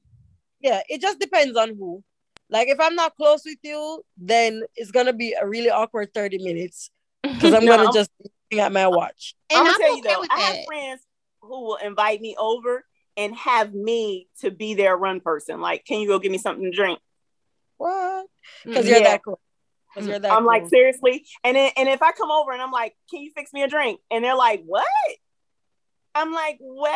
[0.61, 2.05] yeah, it just depends on who.
[2.51, 6.39] Like if I'm not close with you, then it's gonna be a really awkward 30
[6.45, 6.91] minutes
[7.23, 9.35] because I'm No, gonna just be looking at my watch.
[9.51, 10.57] and I'm I'm, gonna tell you though, with I that.
[10.57, 11.01] have friends
[11.41, 12.85] who will invite me over
[13.17, 15.61] and have me to be their run person.
[15.63, 16.99] Like, can you go get me something to drink?
[17.79, 18.27] What?
[18.63, 19.05] Because Mm, you're Yeah.
[19.05, 19.41] that cool.
[19.95, 21.25] Because you're that I'm like, seriously?
[21.43, 23.69] And then, and if I come over and I'm like, can you fix me a
[23.69, 24.01] drink?
[24.11, 24.85] And they're like, what?
[26.17, 26.93] I'm like, well,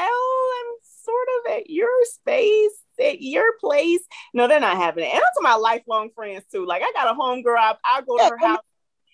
[0.60, 0.72] I'm
[1.04, 4.00] sort of at your space, at your place.
[4.32, 5.08] No, they're not having it.
[5.08, 6.64] And I'm to my lifelong friends too.
[6.66, 7.58] Like, I got a home girl.
[7.58, 8.58] I, I'll go to Yeah, her house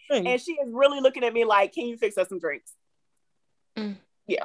[0.08, 0.28] Drink.
[0.28, 2.72] and she is really looking at me like, can you fix us some drinks?
[3.76, 3.96] Mm.
[4.26, 4.44] yeah,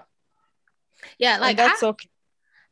[1.20, 2.10] Yeah, like I, that's okay.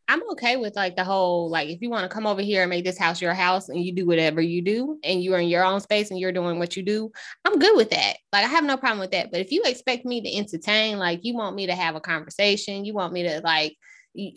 [0.10, 2.70] I'm okay with like the whole like if you want to come over here and
[2.70, 5.64] make this house your house and you do whatever you do and you're in your
[5.64, 7.12] own space and you're doing what you do,
[7.46, 8.18] I'm good with that.
[8.34, 9.30] Like I have no problem with that.
[9.32, 12.86] But if you expect me to entertain, like you want me to have a conversation,
[12.86, 13.78] you want me to like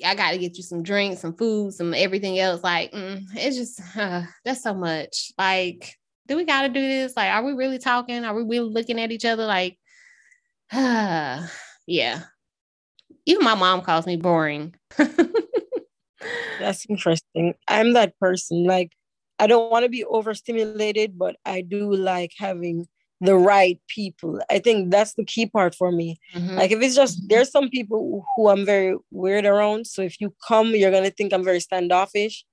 [0.05, 2.62] I got to get you some drinks, some food, some everything else.
[2.62, 5.33] Like mm, it's just uh, that's so much.
[5.39, 5.97] Like,
[6.29, 7.16] do we got to do this?
[7.16, 8.27] Like, are we really talking?
[8.27, 9.47] Are we really looking at each other?
[9.47, 9.79] Like,
[10.73, 11.49] yeah.
[13.25, 14.75] Even my mom calls me boring.
[16.59, 17.55] That's interesting.
[17.68, 18.64] I'm that person.
[18.64, 18.93] Like,
[19.38, 22.86] I don't want to be overstimulated, but I do like having
[23.20, 24.40] the right people.
[24.51, 26.18] I think that's the key part for me.
[26.34, 26.57] Mhm.
[26.57, 29.86] Like, if it's just there's some people who I'm very weird around.
[29.86, 32.45] So if you come, you're gonna think I'm very standoffish.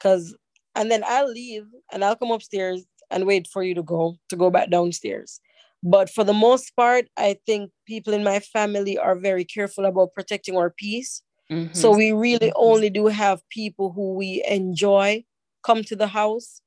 [0.00, 0.36] Cause
[0.74, 4.36] and then I'll leave and I'll come upstairs and wait for you to go to
[4.36, 5.40] go back downstairs.
[5.82, 10.12] But for the most part, I think people in my family are very careful about
[10.14, 11.22] protecting our peace.
[11.50, 11.74] Mhm.
[11.76, 12.52] So we really Mhm.
[12.56, 15.24] only do have people who we enjoy
[15.62, 16.60] come to the house.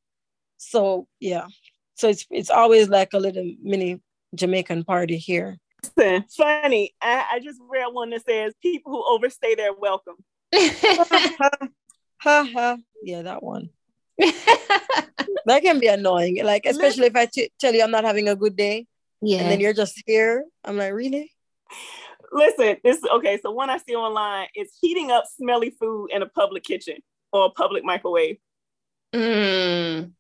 [0.57, 1.47] So yeah.
[1.95, 4.01] So it's it's always like a little mini
[4.36, 5.57] Jamaican party here.
[5.97, 6.93] Listen, funny.
[7.01, 10.15] I, I just read one that says people who overstay their welcome.
[10.53, 11.67] ha
[12.19, 12.77] ha.
[13.03, 13.69] Yeah, that one.
[15.45, 16.43] that can be annoying.
[16.43, 18.88] Like especially if I t- tell you I'm not having a good day,
[19.21, 19.39] yeah.
[19.39, 20.45] and then you're just here.
[20.63, 21.31] I'm like, really?
[22.34, 23.39] Listen, this okay.
[23.41, 26.97] So one I see online is heating up smelly food in a public kitchen
[27.31, 28.38] or a public microwave.
[29.13, 30.11] Mm.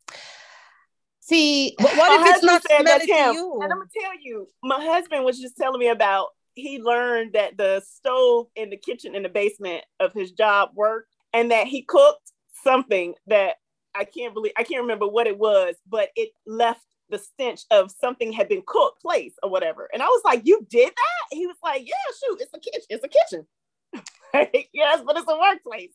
[1.21, 3.59] See, But what if it's not smelly to you?
[3.61, 7.57] And I'm gonna tell you, my husband was just telling me about he learned that
[7.57, 11.81] the stove in the kitchen in the basement of his job worked and that he
[11.81, 12.31] cooked
[12.63, 13.55] something that
[13.95, 17.91] I can't believe I can't remember what it was, but it left the stench of
[17.91, 19.89] something had been cooked place or whatever.
[19.93, 21.37] And I was like, You did that?
[21.37, 21.93] He was like, Yeah,
[22.23, 23.47] shoot, it's a kitchen, it's a kitchen.
[24.73, 25.93] yes, but it's a workplace.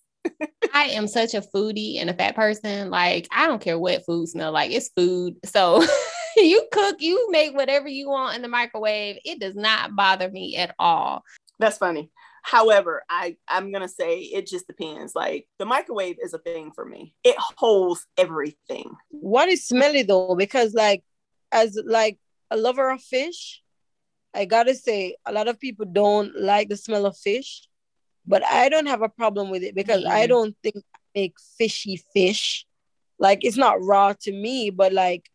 [0.74, 2.90] I am such a foodie and a fat person.
[2.90, 4.70] Like, I don't care what food smell like.
[4.70, 5.36] It's food.
[5.44, 5.84] So
[6.36, 9.18] you cook, you make whatever you want in the microwave.
[9.24, 11.22] It does not bother me at all.
[11.59, 12.11] That's funny.
[12.51, 15.14] However, I I'm gonna say it just depends.
[15.14, 17.14] Like the microwave is a thing for me.
[17.22, 18.90] It holds everything.
[19.11, 20.34] What is smelly though?
[20.34, 21.05] Because like
[21.53, 22.16] as like
[22.51, 23.62] a lover of fish,
[24.34, 27.68] I gotta say a lot of people don't like the smell of fish,
[28.26, 30.28] but I don't have a problem with it because I Mhm.
[30.28, 32.64] don't think I make fishy fish.
[33.18, 35.28] Like it's not raw to me, but like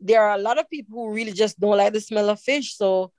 [0.00, 2.76] there are a lot of people who really just don't like the smell of fish.
[2.76, 3.10] So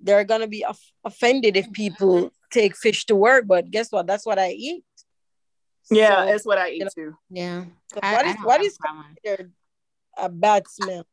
[0.00, 3.46] they're gonna be off- offended if people take fish to work.
[3.46, 4.06] But guess what?
[4.06, 4.84] That's what I eat.
[5.90, 7.14] Yeah, So, that's what I eat you know, too.
[7.30, 7.64] Yeah.
[7.92, 8.88] so I- what I is don't what have is a
[9.24, 9.52] considered
[10.16, 11.06] a bad smell?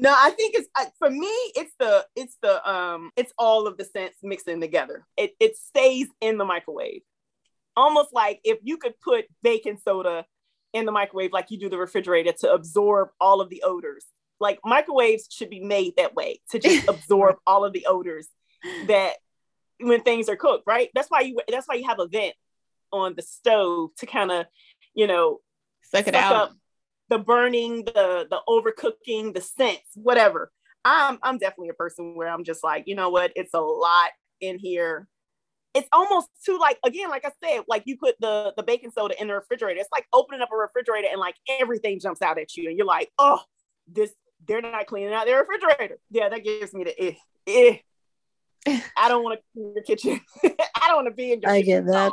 [0.00, 1.26] No, I think it's uh, for me.
[1.56, 5.04] It's the it's the um it's all of the scents mixing together.
[5.16, 7.02] It it stays in the microwave,
[7.76, 10.24] almost like if you could put baking soda
[10.72, 14.04] in the microwave, like you do the refrigerator, to absorb all of the odors.
[14.38, 18.28] Like microwaves should be made that way to just absorb all of the odors
[18.86, 19.14] that
[19.80, 20.64] when things are cooked.
[20.66, 20.90] Right.
[20.94, 22.34] That's why you that's why you have a vent
[22.92, 24.46] on the stove to kind of
[24.94, 25.40] you know
[25.82, 26.50] Suck it suck out.
[27.08, 30.50] the burning, the the overcooking, the scents, whatever.
[30.84, 34.10] I'm I'm definitely a person where I'm just like, you know what, it's a lot
[34.40, 35.08] in here.
[35.74, 39.20] It's almost too like again, like I said, like you put the the baking soda
[39.20, 39.80] in the refrigerator.
[39.80, 42.86] It's like opening up a refrigerator and like everything jumps out at you, and you're
[42.86, 43.40] like, oh,
[43.86, 44.12] this
[44.46, 45.98] they're not cleaning out their refrigerator.
[46.10, 47.14] Yeah, that gives me the eh,
[47.46, 47.76] eh.
[48.66, 50.20] I don't want to clean your kitchen.
[50.44, 52.12] I don't want to be in your I kitchen get that.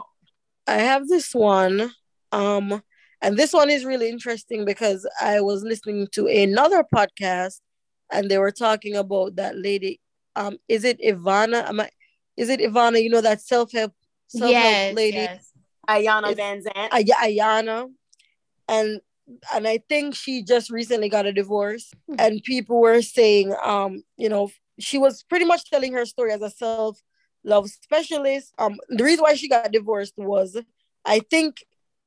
[0.67, 0.73] at.
[0.75, 1.91] I have this one.
[2.31, 2.81] Um,
[3.21, 7.59] and this one is really interesting because I was listening to another podcast
[8.11, 9.99] and they were talking about that lady.
[10.35, 11.67] Um, is it Ivana?
[11.67, 11.89] Am I,
[12.37, 13.01] is it Ivana?
[13.01, 13.93] You know that self-help
[14.27, 15.51] self-help Yes, lady, yes.
[15.87, 16.87] Iyanla It's- Vanzant.
[16.91, 17.89] Ay- Iyanla,
[18.67, 18.99] and
[19.53, 21.91] and I think she just recently got a divorce.
[22.07, 22.15] Hmm.
[22.19, 24.49] And people were saying, um, you know,
[24.79, 27.01] she was pretty much telling her story as a self
[27.43, 28.53] love specialist.
[28.57, 30.57] Um, the reason why she got divorced was,
[31.05, 31.63] I think,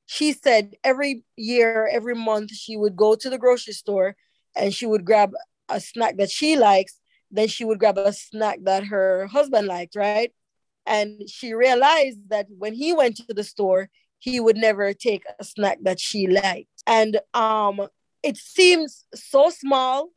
[0.07, 4.17] she said every year, every month, she would go to the grocery store
[4.57, 5.33] and she would grab
[5.69, 6.99] a snack that she likes.
[7.31, 10.33] Then she would grab a snack that her husband liked, right?
[10.87, 15.45] And she realized that when he went to the store, he would never take a
[15.45, 16.69] snack that she liked.
[16.87, 17.87] And um,
[18.23, 20.09] it seems so small,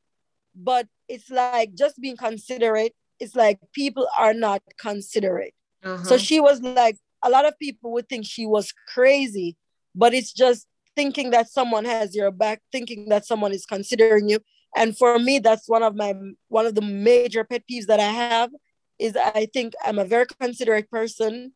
[0.55, 2.93] but it's like just being considerate.
[3.19, 5.53] It's like people are not considerate.
[5.83, 6.03] Uh-huh.
[6.03, 9.57] So she was like, a lot of people would think she was crazy,
[9.93, 14.39] but it's just thinking that someone has your back, thinking that someone is considering you.
[14.75, 16.15] And for me, that's one of my
[16.47, 18.49] one of the major pet peeves that I have
[18.97, 21.53] is I think I'm a very considerate person.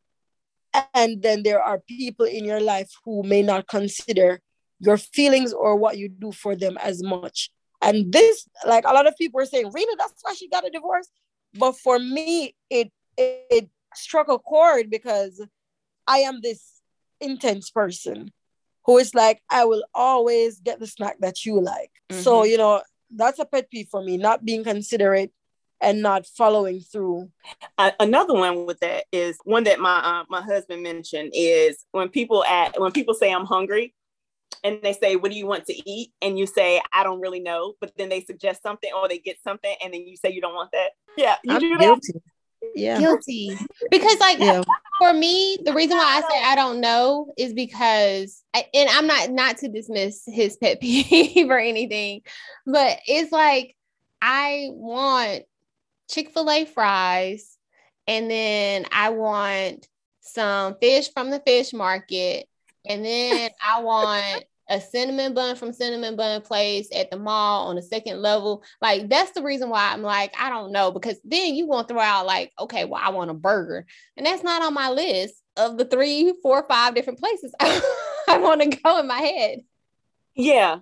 [0.93, 4.41] And then there are people in your life who may not consider
[4.79, 7.49] your feelings or what you do for them as much.
[7.85, 10.71] And this, like a lot of people are saying, really, that's why she got a
[10.71, 11.07] divorce.
[11.53, 15.39] But for me, it it, it struck a chord because
[16.07, 16.81] I am this
[17.21, 18.33] intense person
[18.85, 21.91] who is like, I will always get the snack that you like.
[22.11, 22.49] So, Mhm.
[22.49, 25.31] you know, that's a pet peeve for me, not being considerate
[25.79, 27.29] and not following through.
[27.77, 32.09] Uh, another one with that is one that my uh, my husband mentioned is when
[32.09, 33.93] people at when people say I'm hungry
[34.63, 37.39] and they say what do you want to eat and you say I don't really
[37.39, 40.41] know but then they suggest something or they get something and then you say you
[40.41, 42.13] don't want that yeah you I'm do that guilty.
[42.73, 42.97] Yeah.
[42.99, 43.57] guilty
[43.91, 44.63] because like Yeah.
[44.97, 49.05] for me the reason why i say i don't know is because I- and i'm
[49.05, 52.21] not not to dismiss his pet peeve or anything
[52.65, 53.75] but it's like
[54.21, 55.43] i want
[56.09, 57.55] chick-fil-a fries
[58.07, 59.87] and then i want
[60.21, 62.47] some fish from the fish market
[62.87, 67.75] and then i want a cinnamon bun from Cinnamon Bun Place at the mall on
[67.75, 68.63] the second level.
[68.81, 71.93] Like that's the reason why I'm like, I don't know, because then you want to
[71.93, 73.85] throw out like, okay, well, I want a burger.
[74.17, 78.61] And that's not on my list of the three, four, five different places I want
[78.61, 79.59] to go in my head.
[80.35, 80.79] Yeah.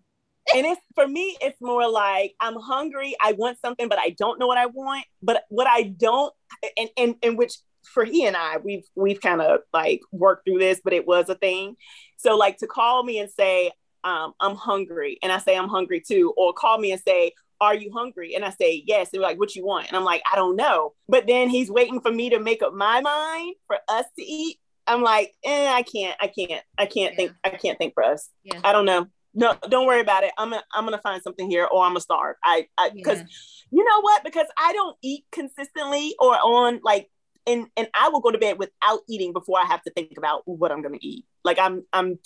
[0.55, 3.15] And it's for me, it's more like I'm hungry.
[3.21, 5.05] I want something, but I don't know what I want.
[5.21, 6.33] But what I don't,
[6.77, 7.53] and and, and which
[7.84, 11.29] for he and I, we've we've kind of like worked through this, but it was
[11.29, 11.75] a thing.
[12.17, 13.71] So like to call me and say,
[14.03, 17.75] um, I'm hungry, and I say I'm hungry too, or call me and say, Are
[17.75, 18.36] you hungry?
[18.36, 19.09] And I say yes.
[19.09, 19.88] They're like, What you want?
[19.88, 20.93] And I'm like, I don't know.
[21.07, 24.57] But then he's waiting for me to make up my mind for us to eat.
[24.86, 27.17] I'm like, eh, I can't, I can't, I can't yeah.
[27.17, 28.29] think, I can't think for us.
[28.43, 28.59] Yeah.
[28.63, 29.07] I don't know.
[29.34, 30.31] No, don't worry about it.
[30.38, 32.36] I'm gonna, I'm gonna find something here, or I'm gonna starve.
[32.43, 33.25] I, because yeah.
[33.71, 34.23] you know what?
[34.23, 37.09] Because I don't eat consistently or on like
[37.47, 40.43] and and I will go to bed without eating before I have to think about
[40.45, 41.25] what I'm going to eat.
[41.43, 42.19] Like I'm I'm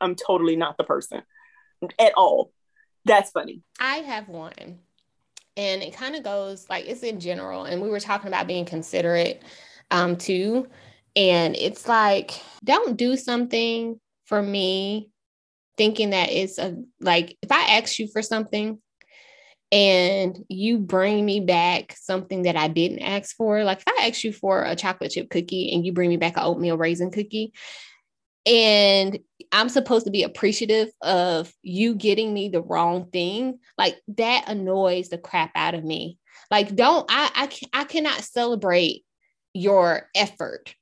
[0.00, 1.22] I'm totally not the person
[1.98, 2.52] at all.
[3.04, 3.62] That's funny.
[3.80, 4.80] I have one.
[5.56, 8.64] And it kind of goes like it's in general and we were talking about being
[8.64, 9.42] considerate
[9.90, 10.68] um too
[11.16, 15.10] and it's like don't do something for me
[15.76, 18.78] thinking that it's a like if I ask you for something
[19.70, 24.24] and you bring me back something that I didn't ask for, like if I ask
[24.24, 27.52] you for a chocolate chip cookie and you bring me back an oatmeal raisin cookie,
[28.46, 29.18] and
[29.52, 35.10] I'm supposed to be appreciative of you getting me the wrong thing, like that annoys
[35.10, 36.18] the crap out of me.
[36.50, 39.04] Like, don't I I, I cannot celebrate
[39.52, 40.74] your effort,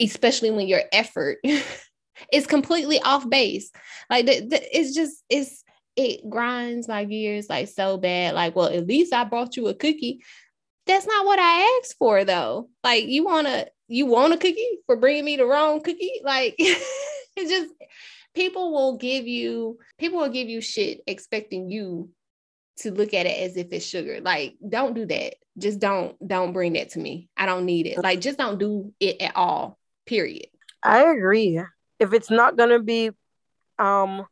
[0.00, 1.38] especially when your effort
[2.32, 3.70] is completely off base.
[4.08, 5.63] Like, the, the, it's just it's
[5.96, 8.34] it grinds my gears like so bad.
[8.34, 10.20] Like, well, at least I brought you a cookie.
[10.86, 12.68] That's not what I asked for though.
[12.82, 16.20] Like, you wanna you want a cookie for bringing me the wrong cookie?
[16.22, 17.72] Like, it's just
[18.34, 22.10] people will give you people will give you shit expecting you
[22.78, 24.20] to look at it as if it's sugar.
[24.20, 25.34] Like, don't do that.
[25.56, 27.28] Just don't don't bring that to me.
[27.36, 28.02] I don't need it.
[28.02, 29.78] Like, just don't do it at all.
[30.06, 30.46] Period.
[30.82, 31.62] I agree.
[32.00, 33.10] If it's not gonna be
[33.78, 34.26] um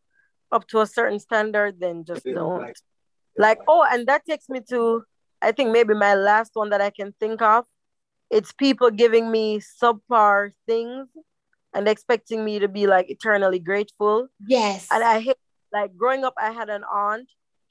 [0.52, 2.72] up to a certain standard, then just don't.
[3.36, 5.04] Like, oh, and that takes me to,
[5.40, 7.64] I think maybe my last one that I can think of.
[8.30, 11.08] It's people giving me subpar things
[11.74, 14.28] and expecting me to be like eternally grateful.
[14.46, 14.86] Yes.
[14.90, 15.36] And I hate,
[15.72, 17.28] like, growing up, I had an aunt.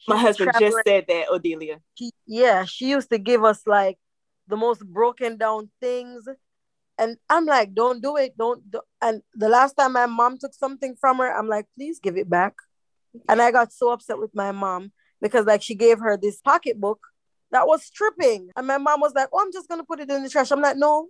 [0.07, 1.79] My husband just said that, Odelia.
[1.93, 3.99] She, yeah, she used to give us like
[4.47, 6.27] the most broken down things
[6.97, 8.69] and I'm like, don't do it, don't.
[8.69, 8.81] Do.
[9.01, 12.29] And the last time my mom took something from her, I'm like, please give it
[12.29, 12.53] back.
[13.27, 14.91] And I got so upset with my mom
[15.21, 16.99] because like she gave her this pocketbook
[17.51, 18.49] that was stripping.
[18.55, 20.51] And my mom was like, Oh, I'm just gonna put it in the trash.
[20.51, 21.07] I'm like, no,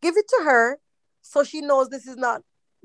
[0.00, 0.78] give it to her
[1.22, 2.42] so she knows this is not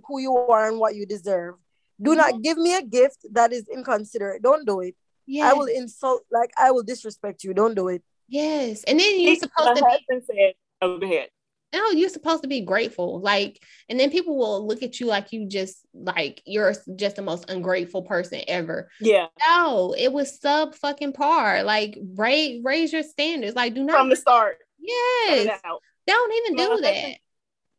[0.08, 1.56] who you are and what you deserve.
[2.00, 4.44] Do not give me a gift that is inconsiderate.
[4.44, 4.96] Don't do it.
[5.26, 5.50] Yeah.
[5.50, 7.56] I will insult, like I will disrespect you.
[7.56, 8.04] Don't do it.
[8.28, 8.84] Yes.
[8.84, 11.30] And then you're supposed to be said, oh, go ahead
[11.74, 13.20] no, you're supposed to be grateful.
[13.20, 17.22] Like, and then people will look at you like you just like you're just the
[17.22, 18.90] most ungrateful person ever.
[19.00, 19.28] Yeah.
[19.48, 21.64] No, it was sub fucking par.
[21.64, 23.56] Like, raise raise your standards.
[23.56, 24.58] Like, do not from the start.
[24.80, 25.60] Yes.
[26.06, 27.16] Don't even do that.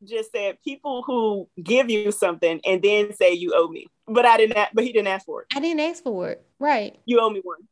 [0.04, 4.36] Just said people who give you something and then say you owe me, but I
[4.36, 4.68] didn't.
[4.74, 5.48] But he didn't ask for it.
[5.56, 6.44] I didn't ask for it.
[6.60, 6.96] Right.
[7.06, 7.66] You owe me one.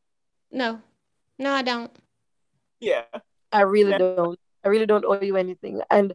[0.50, 0.80] No,
[1.38, 1.94] no, I don't.
[2.80, 3.02] Yeah.
[3.52, 3.98] I really yeah.
[3.98, 4.38] don't.
[4.66, 5.80] I really don't owe you anything.
[5.90, 6.12] And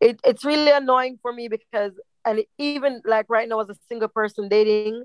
[0.00, 1.92] it, it's really annoying for me because,
[2.24, 5.04] and even like right now as a single person dating,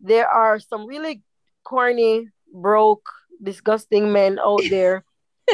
[0.00, 1.22] there are some really
[1.62, 3.06] corny, broke,
[3.40, 5.04] disgusting men out there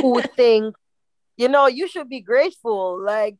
[0.00, 0.74] who think,
[1.36, 2.98] you know, you should be grateful.
[3.04, 3.36] Like,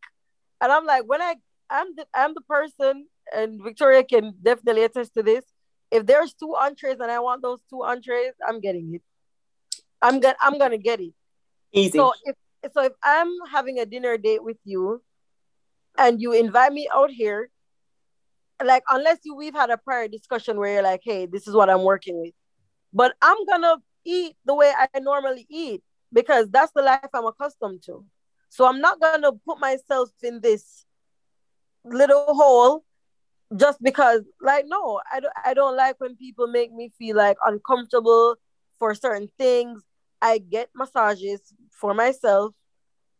[0.60, 1.36] and I'm like, when I,
[1.70, 5.44] I'm the, I'm the person, and Victoria can definitely attest to this.
[5.90, 9.02] If there's two entrees and I want those two entrees, I'm getting it.
[10.02, 11.14] I'm gonna I'm gonna get it.
[11.72, 11.98] Easy.
[11.98, 12.36] So if
[12.72, 15.02] so if I'm having a dinner date with you
[15.96, 17.50] and you invite me out here,
[18.64, 21.70] like unless you we've had a prior discussion where you're like, hey, this is what
[21.70, 22.34] I'm working with.
[22.92, 25.82] But I'm gonna eat the way I normally eat
[26.12, 28.04] because that's the life I'm accustomed to.
[28.48, 30.84] So I'm not gonna put myself in this
[31.84, 32.84] little hole
[33.56, 37.36] just because like no, I don't I don't like when people make me feel like
[37.46, 38.36] uncomfortable
[38.78, 39.82] for certain things.
[40.20, 41.40] I get massages
[41.78, 42.54] for myself.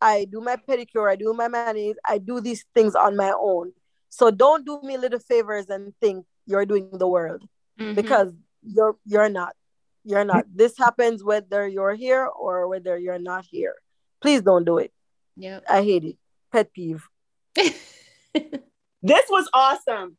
[0.01, 3.73] I do my pedicure, I do my manis, I do these things on my own.
[4.09, 7.43] So don't do me little favors and think you're doing the world
[7.79, 7.93] mm-hmm.
[7.95, 8.31] because
[8.63, 9.55] you're you're not.
[10.03, 10.45] You're not.
[10.55, 13.75] This happens whether you're here or whether you're not here.
[14.21, 14.91] Please don't do it.
[15.35, 15.59] Yeah.
[15.69, 16.17] I hate it.
[16.51, 17.07] Pet peeve.
[17.55, 20.17] this was awesome.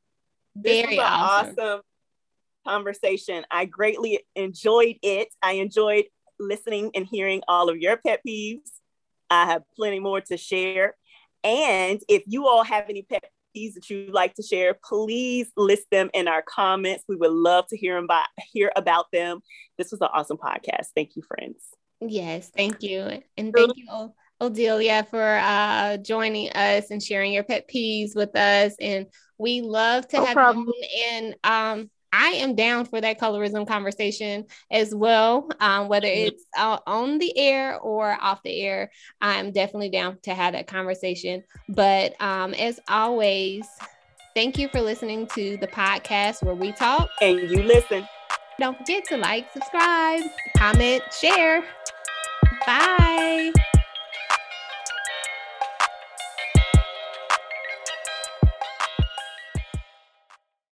[0.55, 1.55] Very was awesome.
[1.59, 1.81] awesome
[2.67, 3.45] conversation.
[3.51, 5.29] I greatly enjoyed it.
[5.43, 6.05] I enjoyed
[6.41, 8.71] listening and hearing all of your pet peeves.
[9.29, 10.97] I have plenty more to share.
[11.45, 13.25] And if you all have any pet
[13.57, 17.05] peeves that you'd like to share, please list them in our comments.
[17.09, 19.41] We would love to hear about hear about them.
[19.79, 20.89] This was an awesome podcast.
[20.95, 21.65] Thank you, friends.
[22.01, 23.23] Yes, thank you.
[23.37, 28.75] And thank you, Odelia, for uh, joining us and sharing your pet peeves with us.
[28.81, 29.07] And
[29.39, 30.67] we love to no have problem.
[30.67, 35.49] you and um, I am down for that colorism conversation as well.
[35.61, 38.91] Um, whether it's uh, on the air or off the air,
[39.21, 41.45] I'm definitely down to have that conversation.
[41.69, 43.67] But um, as always,
[44.35, 48.07] thank you for listening to the podcast where we talk and you listen.
[48.59, 50.23] Don't forget to like, subscribe,
[50.57, 51.65] comment, share.
[52.67, 53.30] Bye.